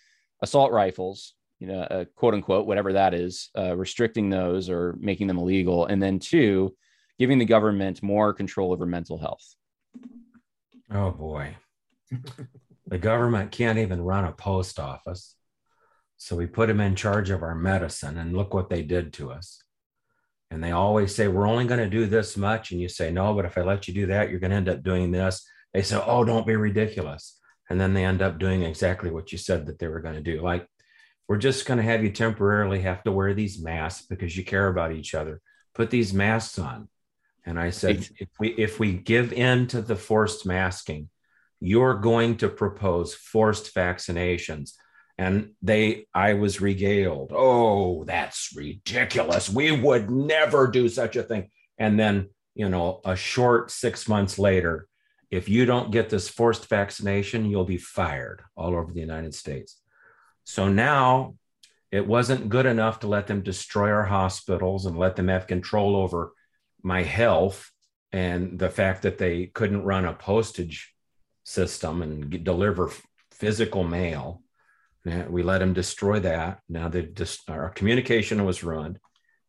[0.43, 5.29] assault rifles, you know, uh, quote unquote, whatever that is, uh, restricting those or making
[5.29, 5.87] them illegal.
[5.87, 6.75] And then two,
[7.19, 9.55] giving the government more control over mental health.
[10.91, 11.57] Oh boy.
[12.87, 15.36] the government can't even run a post office.
[16.17, 19.31] So we put him in charge of our medicine, and look what they did to
[19.31, 19.63] us.
[20.51, 22.71] And they always say, We're only going to do this much.
[22.71, 24.69] And you say, No, but if I let you do that, you're going to end
[24.69, 25.47] up doing this.
[25.75, 27.39] They say, Oh, don't be ridiculous.
[27.69, 30.21] And then they end up doing exactly what you said that they were going to
[30.21, 30.41] do.
[30.41, 30.67] Like,
[31.29, 34.69] we're just going to have you temporarily have to wear these masks because you care
[34.69, 35.41] about each other.
[35.75, 36.89] Put these masks on.
[37.45, 41.09] And I said, if we if we give in to the forced masking,
[41.61, 44.73] you're going to propose forced vaccinations
[45.19, 47.33] and they i was regaled.
[47.35, 49.49] Oh that's ridiculous.
[49.49, 51.51] We would never do such a thing.
[51.79, 54.89] And then you know a short six months later
[55.31, 59.81] if you don't get this forced vaccination you'll be fired all over the united states.
[60.45, 61.35] So now
[61.91, 65.97] it wasn't good enough to let them destroy our hospitals and let them have control
[65.97, 66.33] over
[66.83, 67.71] my health
[68.13, 70.95] and the fact that they couldn't run a postage
[71.45, 72.91] system and deliver
[73.31, 74.43] physical mail
[75.29, 76.61] we let them destroy that.
[76.69, 78.99] Now they just our communication was ruined.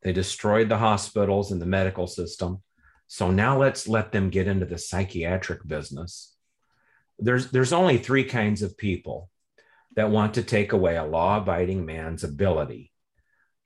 [0.04, 2.62] They destroyed the hospitals and the medical system.
[3.08, 6.36] So now let's let them get into the psychiatric business.
[7.18, 9.30] There's there's only three kinds of people
[9.96, 12.92] that want to take away a law-abiding man's ability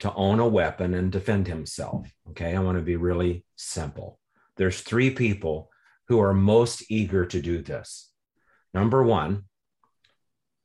[0.00, 2.10] to own a weapon and defend himself.
[2.30, 4.18] Okay, I want to be really simple.
[4.56, 5.70] There's three people
[6.08, 8.10] who are most eager to do this.
[8.72, 9.44] Number one,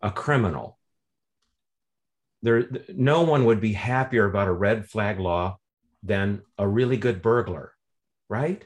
[0.01, 0.76] a criminal.
[2.41, 5.57] There, no one would be happier about a red flag law
[6.03, 7.73] than a really good burglar,
[8.29, 8.63] right?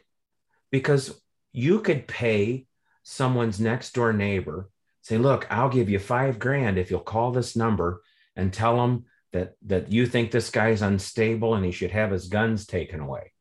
[0.72, 1.22] Because
[1.54, 2.68] you could pay
[3.04, 4.70] someone's next door neighbor,
[5.02, 8.02] say, look, I'll give you five grand if you'll call this number
[8.36, 12.28] and tell them that, that you think this guy's unstable and he should have his
[12.28, 13.32] guns taken away.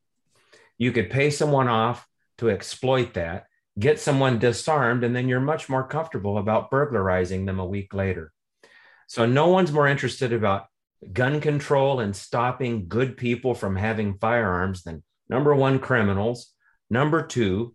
[0.78, 2.06] You could pay someone off
[2.38, 3.46] to exploit that,
[3.78, 8.32] get someone disarmed, and then you're much more comfortable about burglarizing them a week later.
[9.10, 10.66] So no one's more interested about
[11.12, 16.52] gun control and stopping good people from having firearms than number one, criminals,
[16.88, 17.74] number two,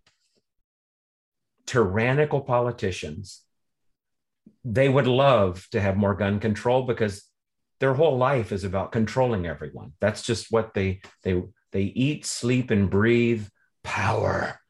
[1.66, 3.42] tyrannical politicians.
[4.64, 7.26] They would love to have more gun control because
[7.82, 9.92] their whole life is about controlling everyone.
[10.00, 11.44] That's just what they they
[11.74, 13.46] they eat, sleep, and breathe
[13.84, 14.62] power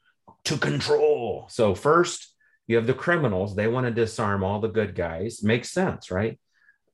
[0.45, 1.45] to control.
[1.47, 2.33] So first,
[2.65, 3.55] you have the criminals.
[3.55, 5.43] They want to disarm all the good guys.
[5.43, 6.39] Makes sense, right?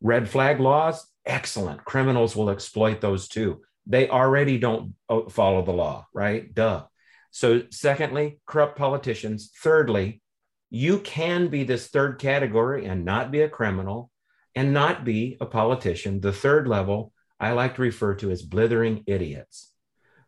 [0.01, 1.85] Red flag laws, excellent.
[1.85, 3.61] Criminals will exploit those too.
[3.85, 6.53] They already don't uh, follow the law, right?
[6.53, 6.85] Duh.
[7.31, 9.51] So, secondly, corrupt politicians.
[9.63, 10.21] Thirdly,
[10.69, 14.11] you can be this third category and not be a criminal
[14.55, 16.19] and not be a politician.
[16.19, 19.71] The third level I like to refer to as blithering idiots.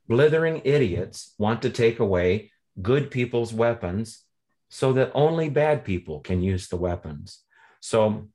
[0.07, 4.23] Blithering idiots want to take away good people's weapons
[4.69, 7.43] so that only bad people can use the weapons.
[7.79, 8.29] So,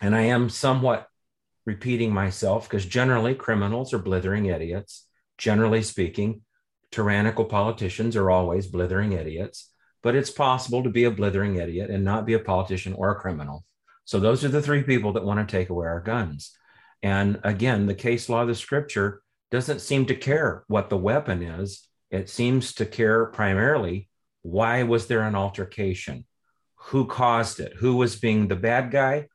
[0.00, 1.08] and I am somewhat
[1.64, 5.06] repeating myself because generally criminals are blithering idiots.
[5.38, 6.42] Generally speaking,
[6.90, 9.70] tyrannical politicians are always blithering idiots,
[10.02, 13.20] but it's possible to be a blithering idiot and not be a politician or a
[13.20, 13.64] criminal.
[14.04, 16.56] So those are the three people that want to take away our guns.
[17.02, 21.42] And again, the case law of the scripture doesn't seem to care what the weapon
[21.42, 21.86] is.
[22.10, 24.08] It seems to care primarily
[24.42, 26.24] why was there an altercation?
[26.76, 27.74] Who caused it?
[27.78, 29.26] Who was being the bad guy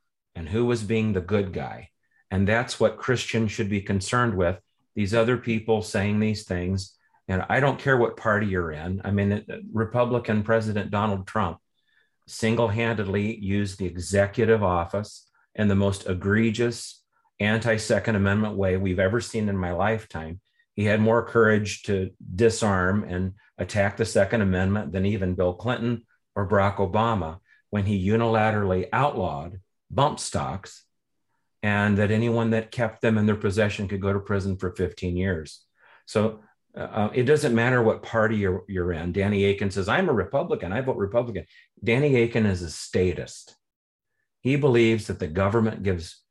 [0.41, 1.89] and who was being the good guy?
[2.31, 4.59] And that's what Christians should be concerned with.
[4.95, 6.97] These other people saying these things.
[7.27, 9.03] And I don't care what party you're in.
[9.05, 11.59] I mean, Republican President Donald Trump
[12.27, 17.03] single handedly used the executive office in the most egregious
[17.39, 20.41] anti Second Amendment way we've ever seen in my lifetime.
[20.73, 26.07] He had more courage to disarm and attack the Second Amendment than even Bill Clinton
[26.35, 27.37] or Barack Obama
[27.69, 29.59] when he unilaterally outlawed
[29.93, 30.85] bump stocks
[31.63, 35.15] and that anyone that kept them in their possession could go to prison for 15
[35.15, 35.63] years.
[36.05, 36.41] So
[36.75, 39.11] uh, it doesn't matter what party you're, you're in.
[39.11, 40.71] Danny Akin says, I'm a Republican.
[40.71, 41.45] I vote Republican.
[41.83, 43.55] Danny Akin is a statist.
[44.39, 46.21] He believes that the government gives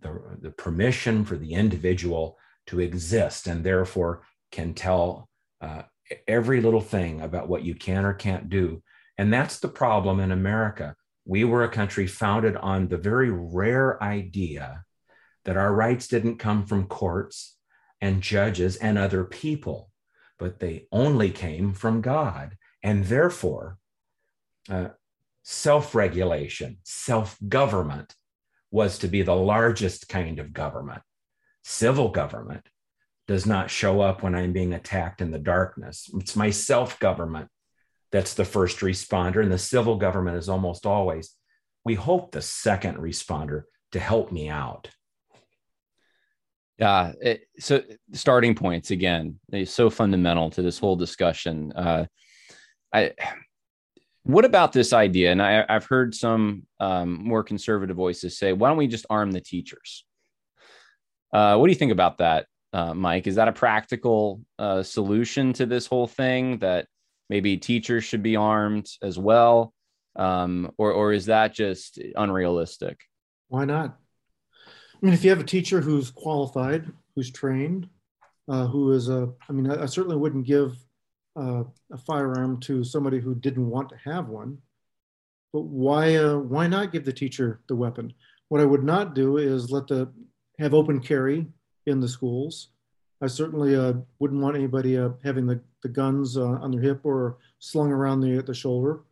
[0.00, 5.28] the, the permission for the individual to exist and therefore can tell
[5.60, 5.82] uh,
[6.28, 8.82] every little thing about what you can or can't do.
[9.18, 14.02] And that's the problem in America we were a country founded on the very rare
[14.02, 14.84] idea
[15.44, 17.56] that our rights didn't come from courts
[18.00, 19.90] and judges and other people,
[20.38, 22.56] but they only came from God.
[22.82, 23.78] And therefore,
[24.68, 24.88] uh,
[25.42, 28.14] self regulation, self government
[28.70, 31.02] was to be the largest kind of government.
[31.62, 32.66] Civil government
[33.28, 36.10] does not show up when I'm being attacked in the darkness.
[36.14, 37.48] It's my self government
[38.12, 41.34] that's the first responder, and the civil government is almost always,
[41.84, 44.88] we hope, the second responder to help me out.
[46.78, 47.12] Yeah.
[47.20, 51.72] It, so starting points again, they're so fundamental to this whole discussion.
[51.72, 52.06] Uh,
[52.92, 53.12] I,
[54.24, 55.32] what about this idea?
[55.32, 59.32] And I, have heard some um, more conservative voices say, why don't we just arm
[59.32, 60.04] the teachers?
[61.32, 63.26] Uh, what do you think about that, uh, Mike?
[63.26, 66.86] Is that a practical uh, solution to this whole thing that
[67.32, 69.72] maybe teachers should be armed as well.
[70.16, 73.00] Um, or or is that just unrealistic?
[73.48, 73.96] Why not?
[74.66, 77.88] I mean if you have a teacher who's qualified who's trained
[78.48, 80.76] uh, who is a i mean i, I certainly wouldn't give
[81.34, 84.58] uh, a firearm to somebody who didn't want to have one.
[85.54, 88.12] But why uh, why not give the teacher the weapon?
[88.50, 90.12] What i would not do is let the
[90.58, 91.46] have open carry
[91.86, 92.71] in the schools
[93.22, 97.00] I certainly uh, wouldn't want anybody uh, having the, the guns uh, on their hip
[97.04, 99.02] or slung around the, the shoulder.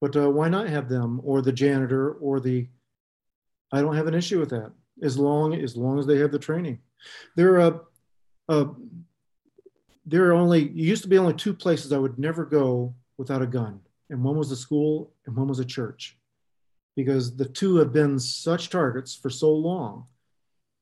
[0.00, 2.68] But uh, why not have them or the janitor or the,
[3.72, 4.70] I don't have an issue with that
[5.02, 6.78] as long as long as they have the training.
[7.34, 7.82] There are,
[8.48, 8.66] uh,
[10.06, 13.46] there are only, used to be only two places I would never go without a
[13.46, 13.80] gun.
[14.10, 16.16] And one was a school and one was a church
[16.96, 20.06] because the two have been such targets for so long.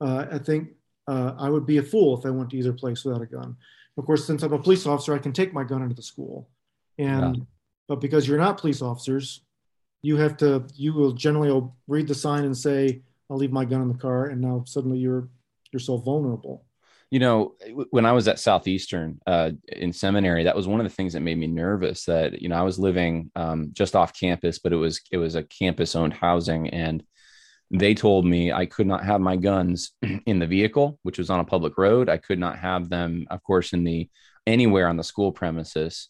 [0.01, 0.69] Uh, I think
[1.09, 3.57] uh, I would be a fool if I went to either place without a gun.
[3.97, 6.49] Of course, since I'm a police officer, I can take my gun into the school.
[6.99, 7.43] And yeah.
[7.89, 9.41] but because you're not police officers,
[10.03, 13.83] you have to you will generally read the sign and say, I'll leave my gun
[13.83, 15.29] in the car, and now suddenly you're
[15.73, 16.65] you're so vulnerable.
[17.11, 17.55] You know,
[17.91, 21.21] when I was at Southeastern uh, in seminary, that was one of the things that
[21.21, 22.05] made me nervous.
[22.05, 25.35] That you know, I was living um, just off campus, but it was it was
[25.35, 27.03] a campus owned housing, and
[27.71, 29.93] they told me I could not have my guns
[30.27, 32.09] in the vehicle, which was on a public road.
[32.09, 34.09] I could not have them, of course, in the
[34.47, 36.09] anywhere on the school premises,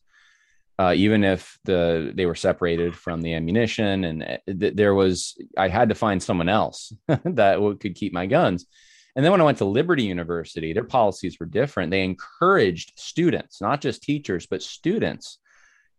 [0.78, 4.04] uh, even if the they were separated from the ammunition.
[4.04, 8.26] And uh, th- there was I had to find someone else that could keep my
[8.26, 8.66] guns.
[9.16, 11.90] And then when I went to Liberty University, their policies were different.
[11.90, 15.38] They encouraged students, not just teachers, but students,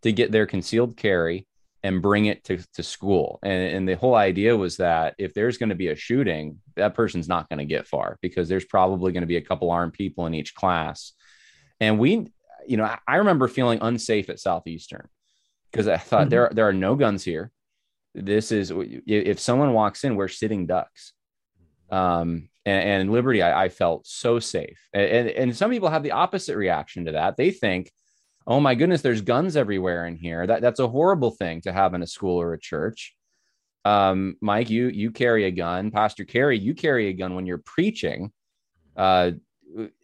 [0.04, 1.46] to get their concealed carry
[1.84, 3.40] and bring it to, to school.
[3.42, 6.94] And, and the whole idea was that if there's going to be a shooting, that
[6.94, 9.94] person's not going to get far because there's probably going to be a couple armed
[9.94, 11.14] people in each class.
[11.80, 12.28] And we,
[12.68, 15.08] you know, I remember feeling unsafe at Southeastern
[15.72, 16.30] because I thought mm-hmm.
[16.30, 17.52] there, there are no guns here.
[18.14, 21.14] This is if someone walks in, we're sitting ducks.
[21.90, 24.80] Um, and, and Liberty, I, I, felt so safe.
[24.94, 27.36] And, and some people have the opposite reaction to that.
[27.36, 27.92] They think,
[28.50, 30.46] oh my goodness, there's guns everywhere in here.
[30.46, 33.16] That that's a horrible thing to have in a school or a church.
[33.86, 35.92] Um, Mike, you you carry a gun.
[35.92, 38.32] Pastor Cary, you carry a gun when you're preaching.
[38.98, 39.32] Uh,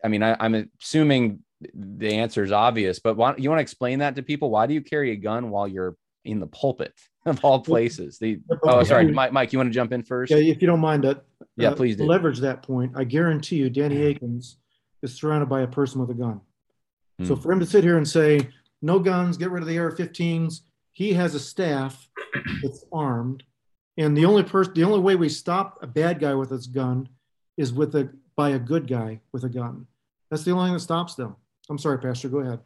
[0.04, 1.40] I mean, I, am assuming
[1.74, 4.52] the answer is obvious, but why, you want to explain that to people?
[4.52, 6.94] Why do you carry a gun while you're in the pulpit
[7.26, 8.20] of all places?
[8.20, 10.32] The oh, sorry, Mike, Mike, you want to jump in first?
[10.32, 11.16] Yeah, if you don't mind, uh,
[11.58, 12.06] yeah, please do.
[12.06, 12.94] leverage that point.
[12.96, 14.58] I guarantee you, Danny Akins
[15.02, 16.42] is surrounded by a person with a gun.
[17.22, 17.28] Mm.
[17.28, 17.42] So hmm.
[17.42, 18.50] for him to sit here and say,
[18.82, 20.62] no guns, get rid of the AR-15s,
[20.92, 22.08] he has a staff
[22.64, 23.44] that's armed,
[23.98, 27.10] and the only person, the only way we stop a bad guy with his gun
[27.58, 29.88] is with a by a good guy with a gun.
[30.30, 31.36] That's the only thing that stops them.
[31.70, 32.30] I'm sorry, Pastor.
[32.30, 32.60] Go ahead.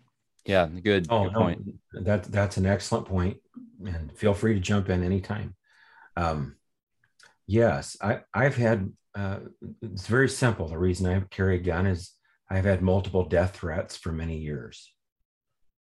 [0.45, 1.07] Yeah, good.
[1.09, 1.65] Oh, good point.
[1.93, 3.37] No, that that's an excellent point,
[3.85, 5.55] and feel free to jump in anytime.
[6.15, 6.55] Um,
[7.47, 8.91] yes, I I've had.
[9.15, 9.39] Uh,
[9.81, 10.67] it's very simple.
[10.67, 12.11] The reason I carry a gun is
[12.49, 14.91] I've had multiple death threats for many years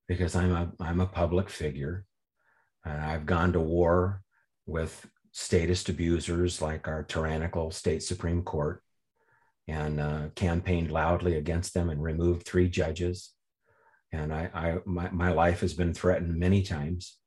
[0.08, 2.06] because I'm a I'm a public figure.
[2.86, 4.22] And I've gone to war
[4.66, 8.82] with statist abusers like our tyrannical state Supreme Court
[9.68, 13.34] and uh, campaigned loudly against them and removed three judges.
[14.12, 17.18] And I, I my, my life has been threatened many times.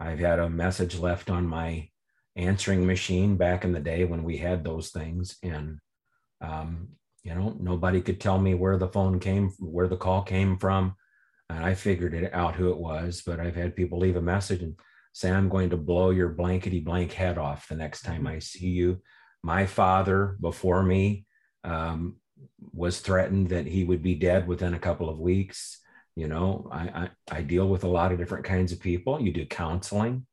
[0.00, 1.88] I've had a message left on my
[2.34, 5.36] answering machine back in the day when we had those things.
[5.44, 5.78] And
[6.40, 6.88] um,
[7.24, 10.94] you know nobody could tell me where the phone came where the call came from.
[11.50, 14.62] And i figured it out who it was but i've had people leave a message
[14.62, 14.74] and
[15.12, 18.68] say i'm going to blow your blankety blank head off the next time i see
[18.68, 19.00] you.
[19.42, 21.26] My father before me
[21.64, 22.16] um,
[22.72, 25.80] was threatened that he would be dead within a couple of weeks.
[26.16, 29.20] You know I, I, I deal with a lot of different kinds of people.
[29.20, 30.26] You do counseling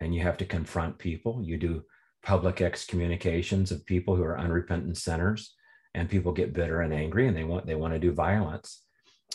[0.00, 1.40] and you have to confront people.
[1.42, 1.82] You do
[2.22, 5.54] public excommunications of people who are unrepentant sinners
[5.98, 8.84] and people get bitter and angry and they want they want to do violence.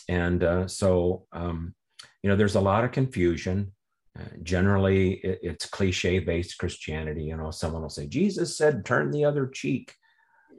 [0.07, 1.75] And uh, so um,
[2.21, 3.73] you know there's a lot of confusion.
[4.17, 7.23] Uh, generally it, it's cliche based christianity.
[7.25, 9.93] You know someone will say jesus said turn the other cheek.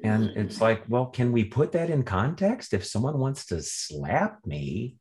[0.02, 2.74] And it's like well can we put that in context?
[2.74, 4.96] If someone wants to slap me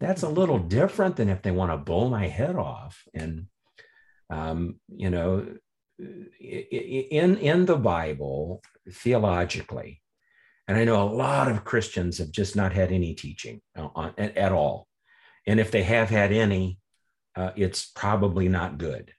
[0.00, 3.02] that's a little different than if they want to blow my head off.
[3.14, 3.46] And
[4.30, 5.46] um, you know
[5.98, 10.02] in in the bible theologically
[10.68, 14.14] and I know a lot of Christians have just not had any teaching uh, on,
[14.18, 14.88] at all.
[15.46, 16.78] And if they have had any,
[17.36, 19.12] uh, it's probably not good.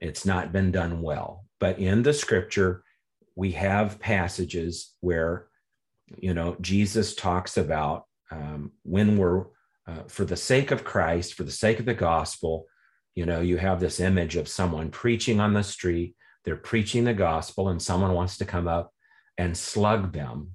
[0.00, 1.46] It's not been done well.
[1.58, 2.84] But in the scripture,
[3.34, 5.48] we have passages where,
[6.18, 9.46] you know, Jesus talks about um, when we're,
[9.86, 12.66] uh, for the sake of Christ, for the sake of the gospel,
[13.14, 17.14] you know, you have this image of someone preaching on the street, they're preaching the
[17.14, 18.92] gospel, and someone wants to come up
[19.38, 20.52] and slug them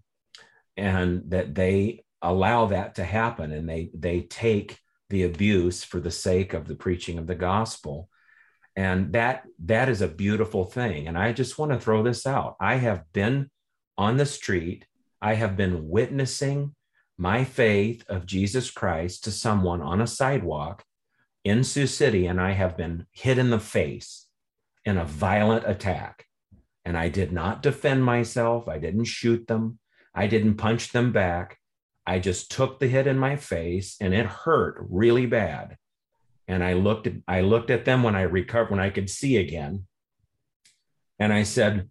[0.76, 6.12] and that they allow that to happen and they they take the abuse for the
[6.12, 8.10] sake of the preaching of the gospel.
[8.76, 11.08] And that that is a beautiful thing.
[11.08, 12.56] And i just want to throw this out.
[12.60, 13.50] I have been
[13.98, 14.86] on the street.
[15.22, 16.76] I have been witnessing
[17.18, 20.84] my faith of jesus christ to someone on a sidewalk
[21.44, 24.28] in sioux city and i have been hit in the face
[24.86, 26.27] in a violent attack
[26.88, 29.78] and i did not defend myself i didn't shoot them
[30.18, 31.60] I didn't punch them back.
[32.08, 35.78] I just took the hit in my face and it hurt really bad.
[36.48, 39.38] And I looked at I looked at them when I recovered when I could see
[39.38, 39.86] again.
[41.20, 41.90] And I said,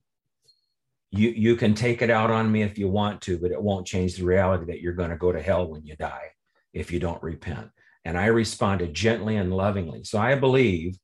[1.13, 3.87] you you can take it out on me if you want to but it won't
[3.87, 6.31] change the reality that you're going to go to hell when you die
[6.73, 7.71] if you don't repent
[8.05, 10.99] and i responded gently and lovingly so i believe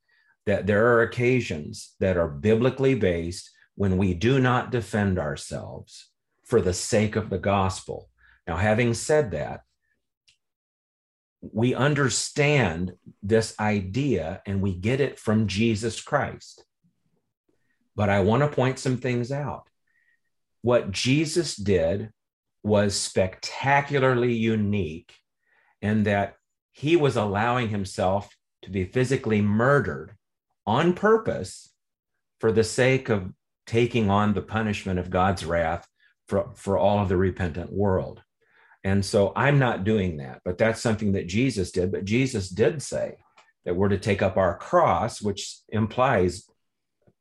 [0.45, 6.11] that there are occasions that are biblically based when we do not defend ourselves
[6.45, 8.11] for the sake of the gospel.
[8.47, 9.63] Now having said that
[11.41, 12.93] we understand
[13.23, 16.65] this idea and we get it from jesus christ.
[17.97, 19.69] But i want to point some things out.
[20.63, 22.11] What Jesus did
[22.63, 25.13] was spectacularly unique
[25.81, 26.37] in that
[26.71, 30.15] he was allowing himself to be physically murdered
[30.65, 31.75] on purpose
[32.39, 33.33] for the sake of
[33.67, 35.87] taking on the punishment of God's wrath
[36.29, 38.23] for, for all of the repentant world.
[38.85, 41.93] And so I'm not doing that, but that's something that Jesus did.
[41.93, 43.17] But Jesus did say
[43.65, 46.45] that we're to take up our cross, which implies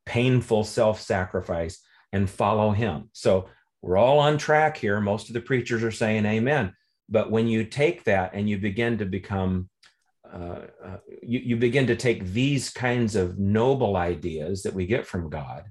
[0.06, 1.80] painful self sacrifice
[2.12, 3.10] and follow him.
[3.14, 3.48] So
[3.82, 5.00] we're all on track here.
[5.00, 6.74] Most of the preachers are saying amen.
[7.10, 9.70] But when you take that and you begin to become,
[10.32, 15.06] uh, uh, you, you begin to take these kinds of noble ideas that we get
[15.06, 15.66] from God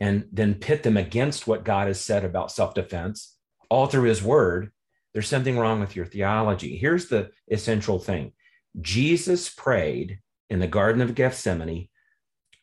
[0.00, 3.36] and then pit them against what God has said about self defense
[3.70, 4.70] all through his word,
[5.12, 6.76] there's something wrong with your theology.
[6.76, 8.32] Here's the essential thing
[8.80, 11.88] Jesus prayed in the Garden of Gethsemane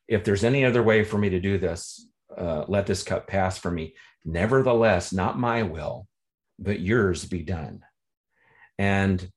[0.08, 2.08] if there's any other way for me to do this,
[2.38, 3.96] uh, let this cup pass from me.
[4.24, 6.08] Nevertheless, not my will,
[6.60, 7.82] but yours be done.
[8.78, 9.30] And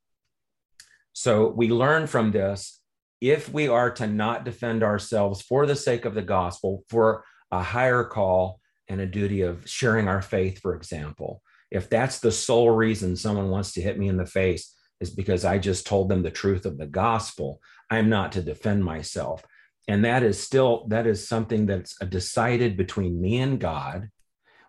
[1.13, 2.81] so we learn from this
[3.21, 7.63] if we are to not defend ourselves for the sake of the gospel, for a
[7.63, 12.71] higher call and a duty of sharing our faith, for example, if that's the sole
[12.71, 16.23] reason someone wants to hit me in the face, is because I just told them
[16.23, 19.45] the truth of the gospel, I'm not to defend myself.
[19.87, 24.11] And that is still that is something that's decided between me and god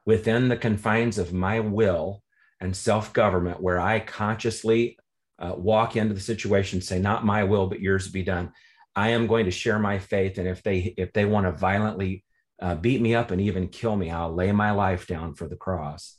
[0.05, 2.23] within the confines of my will
[2.61, 4.97] and self-government where i consciously
[5.39, 8.51] uh, walk into the situation say not my will but yours be done.
[8.95, 10.37] I am going to share my faith.
[10.37, 12.23] And if they if they want to violently
[12.61, 15.55] uh, beat me up and even kill me i'll lay my life down for the
[15.55, 16.17] cross.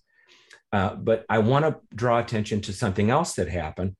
[0.72, 3.96] Uh, but i want to draw attention to something else that happened.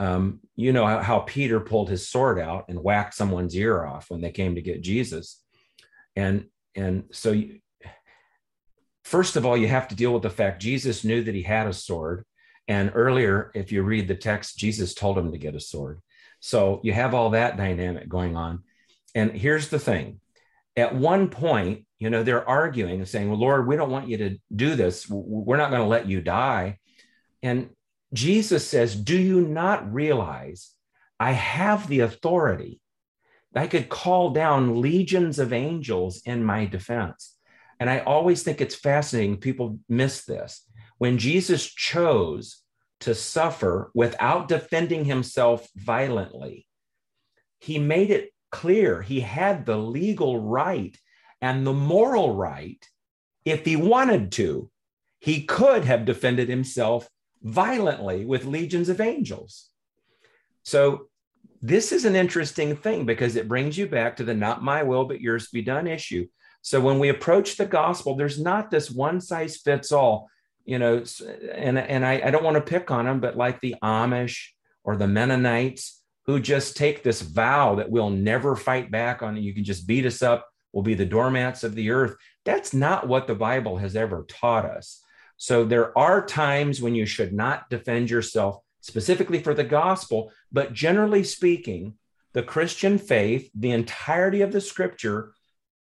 [0.00, 4.10] Um, you know how, how, Peter pulled his sword out and whacked someone's ear off
[4.10, 5.42] when they came to get Jesus,
[6.14, 7.58] and and so you,
[9.02, 11.66] first of all you have to deal with the fact Jesus knew that he had
[11.66, 12.24] a sword,
[12.68, 16.00] and earlier if you read the text Jesus told him to get a sword,
[16.38, 18.62] so you have all that dynamic going on,
[19.16, 20.20] and here's the thing,
[20.78, 24.16] at one point you know they're arguing and saying well Lord we don't want you
[24.18, 26.78] to do this we're not going to let you die,
[27.42, 27.70] and
[28.12, 30.70] Jesus says, Do you not realize
[31.20, 32.80] I have the authority?
[33.54, 37.34] I could call down legions of angels in my defense.
[37.80, 39.38] And I always think it's fascinating.
[39.38, 40.64] People miss this.
[40.98, 42.62] When Jesus chose
[43.00, 46.66] to suffer without defending himself violently,
[47.60, 50.96] he made it clear he had the legal right
[51.40, 52.84] and the moral right.
[53.44, 54.70] If he wanted to,
[55.20, 57.08] he could have defended himself
[57.42, 59.68] violently with legions of angels.
[60.62, 61.08] So,
[61.60, 65.06] this is an interesting thing because it brings you back to the not my will,
[65.06, 66.28] but yours be done issue.
[66.62, 70.28] So, when we approach the gospel, there's not this one size fits all,
[70.64, 71.02] you know,
[71.52, 74.48] and, and I, I don't want to pick on them, but like the Amish
[74.84, 75.97] or the Mennonites
[76.28, 80.04] who just take this vow that we'll never fight back on, you can just beat
[80.04, 82.16] us up, we'll be the doormats of the earth.
[82.44, 85.02] That's not what the Bible has ever taught us.
[85.38, 90.74] So there are times when you should not defend yourself specifically for the gospel, but
[90.74, 91.94] generally speaking,
[92.34, 95.32] the Christian faith, the entirety of the scripture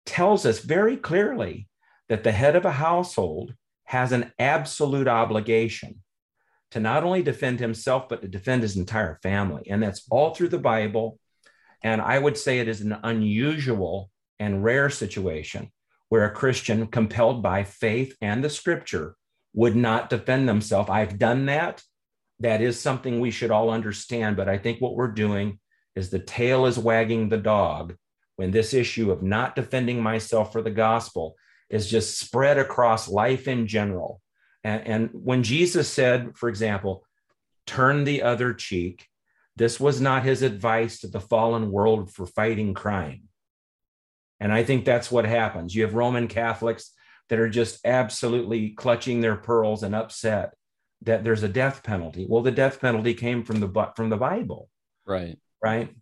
[0.06, 1.68] tells us very clearly
[2.08, 3.52] that the head of a household
[3.84, 6.00] has an absolute obligation
[6.70, 9.62] to not only defend himself, but to defend his entire family.
[9.68, 11.18] And that's all through the Bible.
[11.82, 15.70] And I would say it is an unusual and rare situation
[16.08, 19.14] where a Christian, compelled by faith and the scripture,
[19.54, 20.90] would not defend themselves.
[20.90, 21.82] I've done that.
[22.40, 24.36] That is something we should all understand.
[24.36, 25.58] But I think what we're doing
[25.94, 27.96] is the tail is wagging the dog
[28.36, 31.36] when this issue of not defending myself for the gospel
[31.68, 34.20] is just spread across life in general.
[34.64, 37.04] And, and when Jesus said, for example,
[37.66, 39.06] turn the other cheek,
[39.56, 43.24] this was not his advice to the fallen world for fighting crime.
[44.38, 45.74] And I think that's what happens.
[45.74, 46.92] You have Roman Catholics
[47.28, 50.54] that are just absolutely clutching their pearls and upset
[51.02, 52.26] that there's a death penalty.
[52.28, 54.68] Well, the death penalty came from the from the Bible.
[55.06, 55.38] Right.
[55.62, 55.94] Right.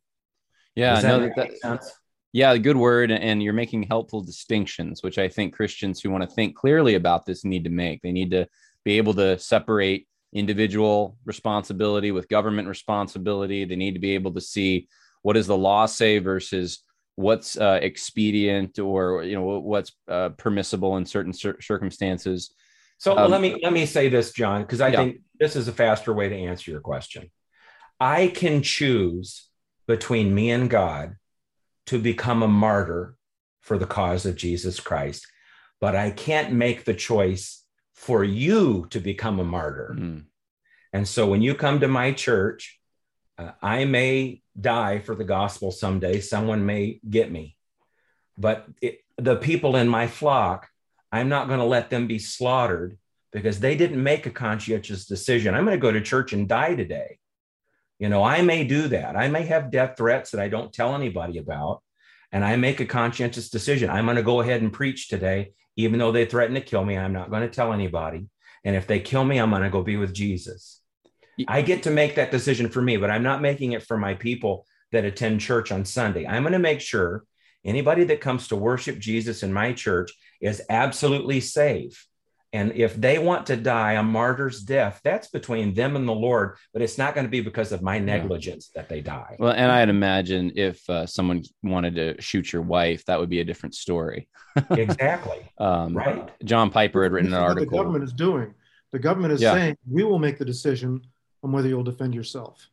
[0.75, 0.95] Yeah.
[0.95, 1.93] Does that no, that, sense?
[2.33, 3.11] Yeah, good word.
[3.11, 7.25] And you're making helpful distinctions, which I think Christians who want to think clearly about
[7.25, 8.03] this need to make.
[8.03, 8.47] They need to
[8.85, 13.65] be able to separate individual responsibility with government responsibility.
[13.65, 14.89] They need to be able to see
[15.23, 16.83] what does the law say versus
[17.17, 22.55] what's uh, expedient or you know what's uh, permissible in certain cir- circumstances.
[22.99, 24.97] So um, let me let me say this, John, because I yeah.
[24.99, 27.31] think this is a faster way to answer your question.
[27.99, 29.49] I can choose
[29.87, 31.17] between me and God
[31.89, 33.17] to become a martyr
[33.63, 35.27] for the cause of Jesus Christ,
[35.81, 37.65] but I can't make the choice
[37.95, 39.97] for you to become a martyr.
[39.99, 40.25] Mm.
[40.93, 42.79] And so when you come to my church,
[43.39, 46.21] uh, I may die for the gospel someday.
[46.21, 47.57] Someone may get me.
[48.37, 50.69] But it, the people in my flock,
[51.11, 52.99] I'm not going to let them be slaughtered
[53.33, 55.55] because they didn't make a conscientious decision.
[55.55, 57.19] I'm going to go to church and die today.
[57.99, 59.17] You know, I may do that.
[59.17, 61.83] I may have death threats that I don't tell anybody about.
[62.31, 63.91] And I make a conscientious decision.
[63.91, 66.97] I'm going to go ahead and preach today, even though they threaten to kill me.
[66.97, 68.27] I'm not going to tell anybody.
[68.65, 70.83] And if they kill me, I'm going to go be with Jesus.
[71.47, 74.15] I get to make that decision for me, but I'm not making it for my
[74.15, 76.27] people that attend church on Sunday.
[76.27, 77.25] I'm going to make sure
[77.65, 82.08] anybody that comes to worship Jesus in my church is absolutely safe.
[82.53, 86.57] And if they want to die a martyr's death, that's between them and the Lord,
[86.73, 88.81] but it's not going to be because of my negligence yeah.
[88.81, 89.37] that they die.
[89.39, 93.41] Well, and I'd imagine if uh, someone wanted to shoot your wife, that would be
[93.41, 94.29] a different story.
[94.71, 95.39] exactly.
[95.59, 96.31] Um, right.
[96.45, 97.65] John Piper had written an article.
[97.65, 98.55] the government is doing.
[98.93, 99.55] The government is yeah.
[99.55, 101.03] saying we will make the decision
[101.43, 102.69] on whether you'll defend yourself.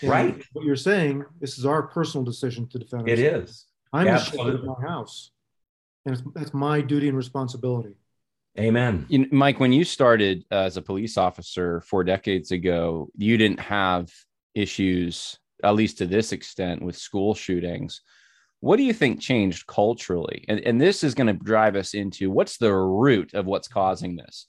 [0.00, 0.42] And right.
[0.54, 3.06] What you're saying, this is our personal decision to defend.
[3.06, 3.50] It ourselves.
[3.50, 3.66] is.
[3.92, 4.52] I'm Absolutely.
[4.52, 5.30] the shepherd of my house,
[6.06, 7.94] and it's, that's my duty and responsibility.
[8.58, 9.06] Amen.
[9.08, 14.10] You Mike, when you started as a police officer four decades ago, you didn't have
[14.54, 18.02] issues, at least to this extent, with school shootings.
[18.58, 20.44] What do you think changed culturally?
[20.48, 24.16] And, and this is going to drive us into what's the root of what's causing
[24.16, 24.46] this?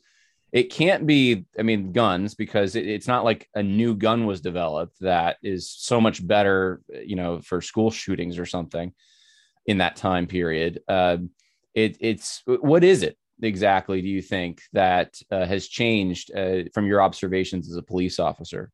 [0.52, 4.42] It can't be, I mean, guns, because it, it's not like a new gun was
[4.42, 8.92] developed that is so much better, you know, for school shootings or something
[9.66, 10.82] in that time period.
[10.90, 11.18] Uh,
[11.74, 13.18] it, it's what is it?
[13.42, 18.20] Exactly do you think that uh, has changed uh, from your observations as a police
[18.20, 18.72] officer?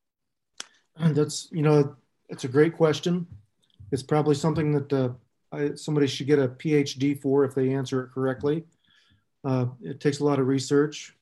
[0.97, 1.95] And that's you know
[2.29, 3.27] it's a great question.
[3.91, 5.09] It's probably something that uh,
[5.51, 8.65] I, somebody should get a PhD for if they answer it correctly.
[9.43, 11.15] Uh, it takes a lot of research,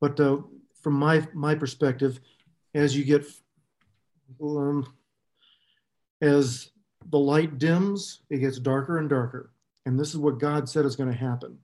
[0.00, 0.38] but uh,
[0.82, 2.20] from my my perspective,
[2.74, 3.24] as you get
[4.42, 4.86] um,
[6.20, 6.70] as
[7.10, 9.52] the light dims, it gets darker and darker,
[9.86, 11.58] and this is what God said is going to happen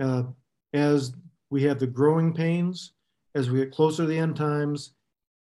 [0.00, 0.24] uh,
[0.72, 1.12] as
[1.50, 2.92] we have the growing pains,
[3.34, 4.92] as we get closer to the end times,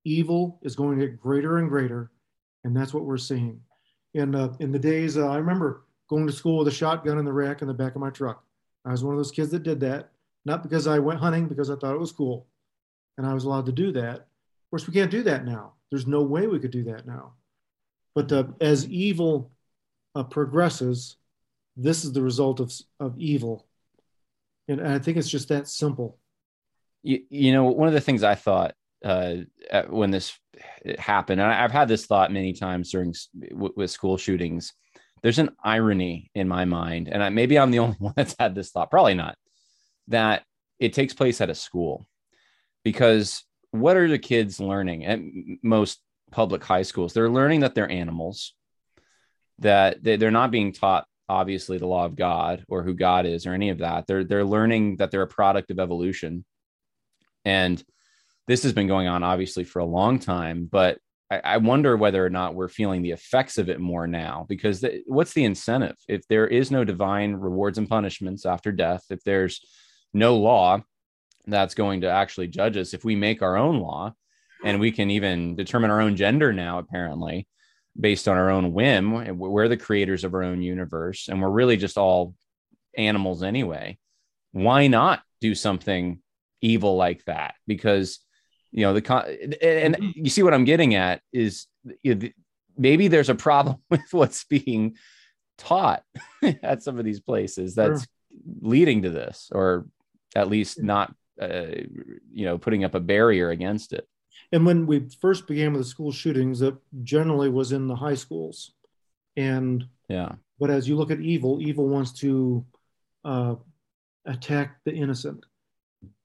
[0.06, 2.12] evil is going to get greater and greater,
[2.64, 3.60] and that's what we're seeing.
[4.14, 7.26] In uh, in the days, uh, I remember going to school with a shotgun in
[7.26, 8.43] the rack in the back of my truck.
[8.86, 10.12] I was one of those kids that did that,
[10.45, 12.48] not because I went hunting, because I thought it was cool,
[13.18, 14.16] and I was allowed to do that.
[14.16, 15.74] Of course, we can't do that now.
[15.89, 17.34] There's no way we could do that now.
[18.16, 19.52] But uh, as evil
[20.16, 21.18] uh, progresses,
[21.76, 23.66] this is the result of, of evil
[24.68, 26.18] and I think it's just that simple.
[27.03, 29.36] You, you know, one of the things I thought uh,
[29.89, 30.38] when this
[30.97, 33.13] happened, and I've had this thought many times during
[33.51, 34.74] with school shootings.
[35.24, 38.55] There's an irony in my mind, and I, maybe I'm the only one that's had
[38.55, 38.91] this thought.
[38.91, 39.38] Probably not.
[40.09, 40.43] That
[40.80, 42.07] it takes place at a school,
[42.84, 45.20] because what are the kids learning at
[45.63, 45.99] most
[46.32, 47.13] public high schools?
[47.13, 48.53] They're learning that they're animals,
[49.59, 53.53] that they're not being taught obviously the law of God or who God is or
[53.53, 54.07] any of that.
[54.07, 56.45] They're they're learning that they're a product of evolution.
[57.45, 57.84] And
[58.47, 60.99] this has been going on obviously for a long time, but
[61.30, 64.84] I, I wonder whether or not we're feeling the effects of it more now because
[65.05, 65.97] what's the incentive?
[66.07, 69.61] If there is no divine rewards and punishments after death, if there's
[70.13, 70.82] no law
[71.45, 74.13] that's going to actually judge us, if we make our own law
[74.63, 77.47] and we can even determine our own gender now, apparently,
[78.00, 79.38] based on our own whim.
[79.38, 82.34] We're the creators of our own universe, and we're really just all
[82.98, 83.98] animals anyway.
[84.52, 86.22] Why not do something
[86.62, 87.56] evil like that?
[87.66, 88.20] Because
[88.72, 89.26] you know the con-
[89.62, 90.10] and mm-hmm.
[90.16, 91.68] you see what I'm getting at is
[92.78, 94.95] maybe there's a problem with what's being
[95.58, 96.04] taught
[96.64, 98.08] at some of these places that's sure.
[98.62, 99.88] leading to this, or
[100.36, 101.66] at least not uh,
[102.32, 104.08] you know putting up a barrier against it.
[104.51, 108.15] And when we first began with the school shootings, it generally was in the high
[108.15, 108.71] schools.
[109.35, 112.65] And yeah, but as you look at evil, evil wants to
[113.25, 113.55] uh,
[114.25, 115.45] attack the innocent.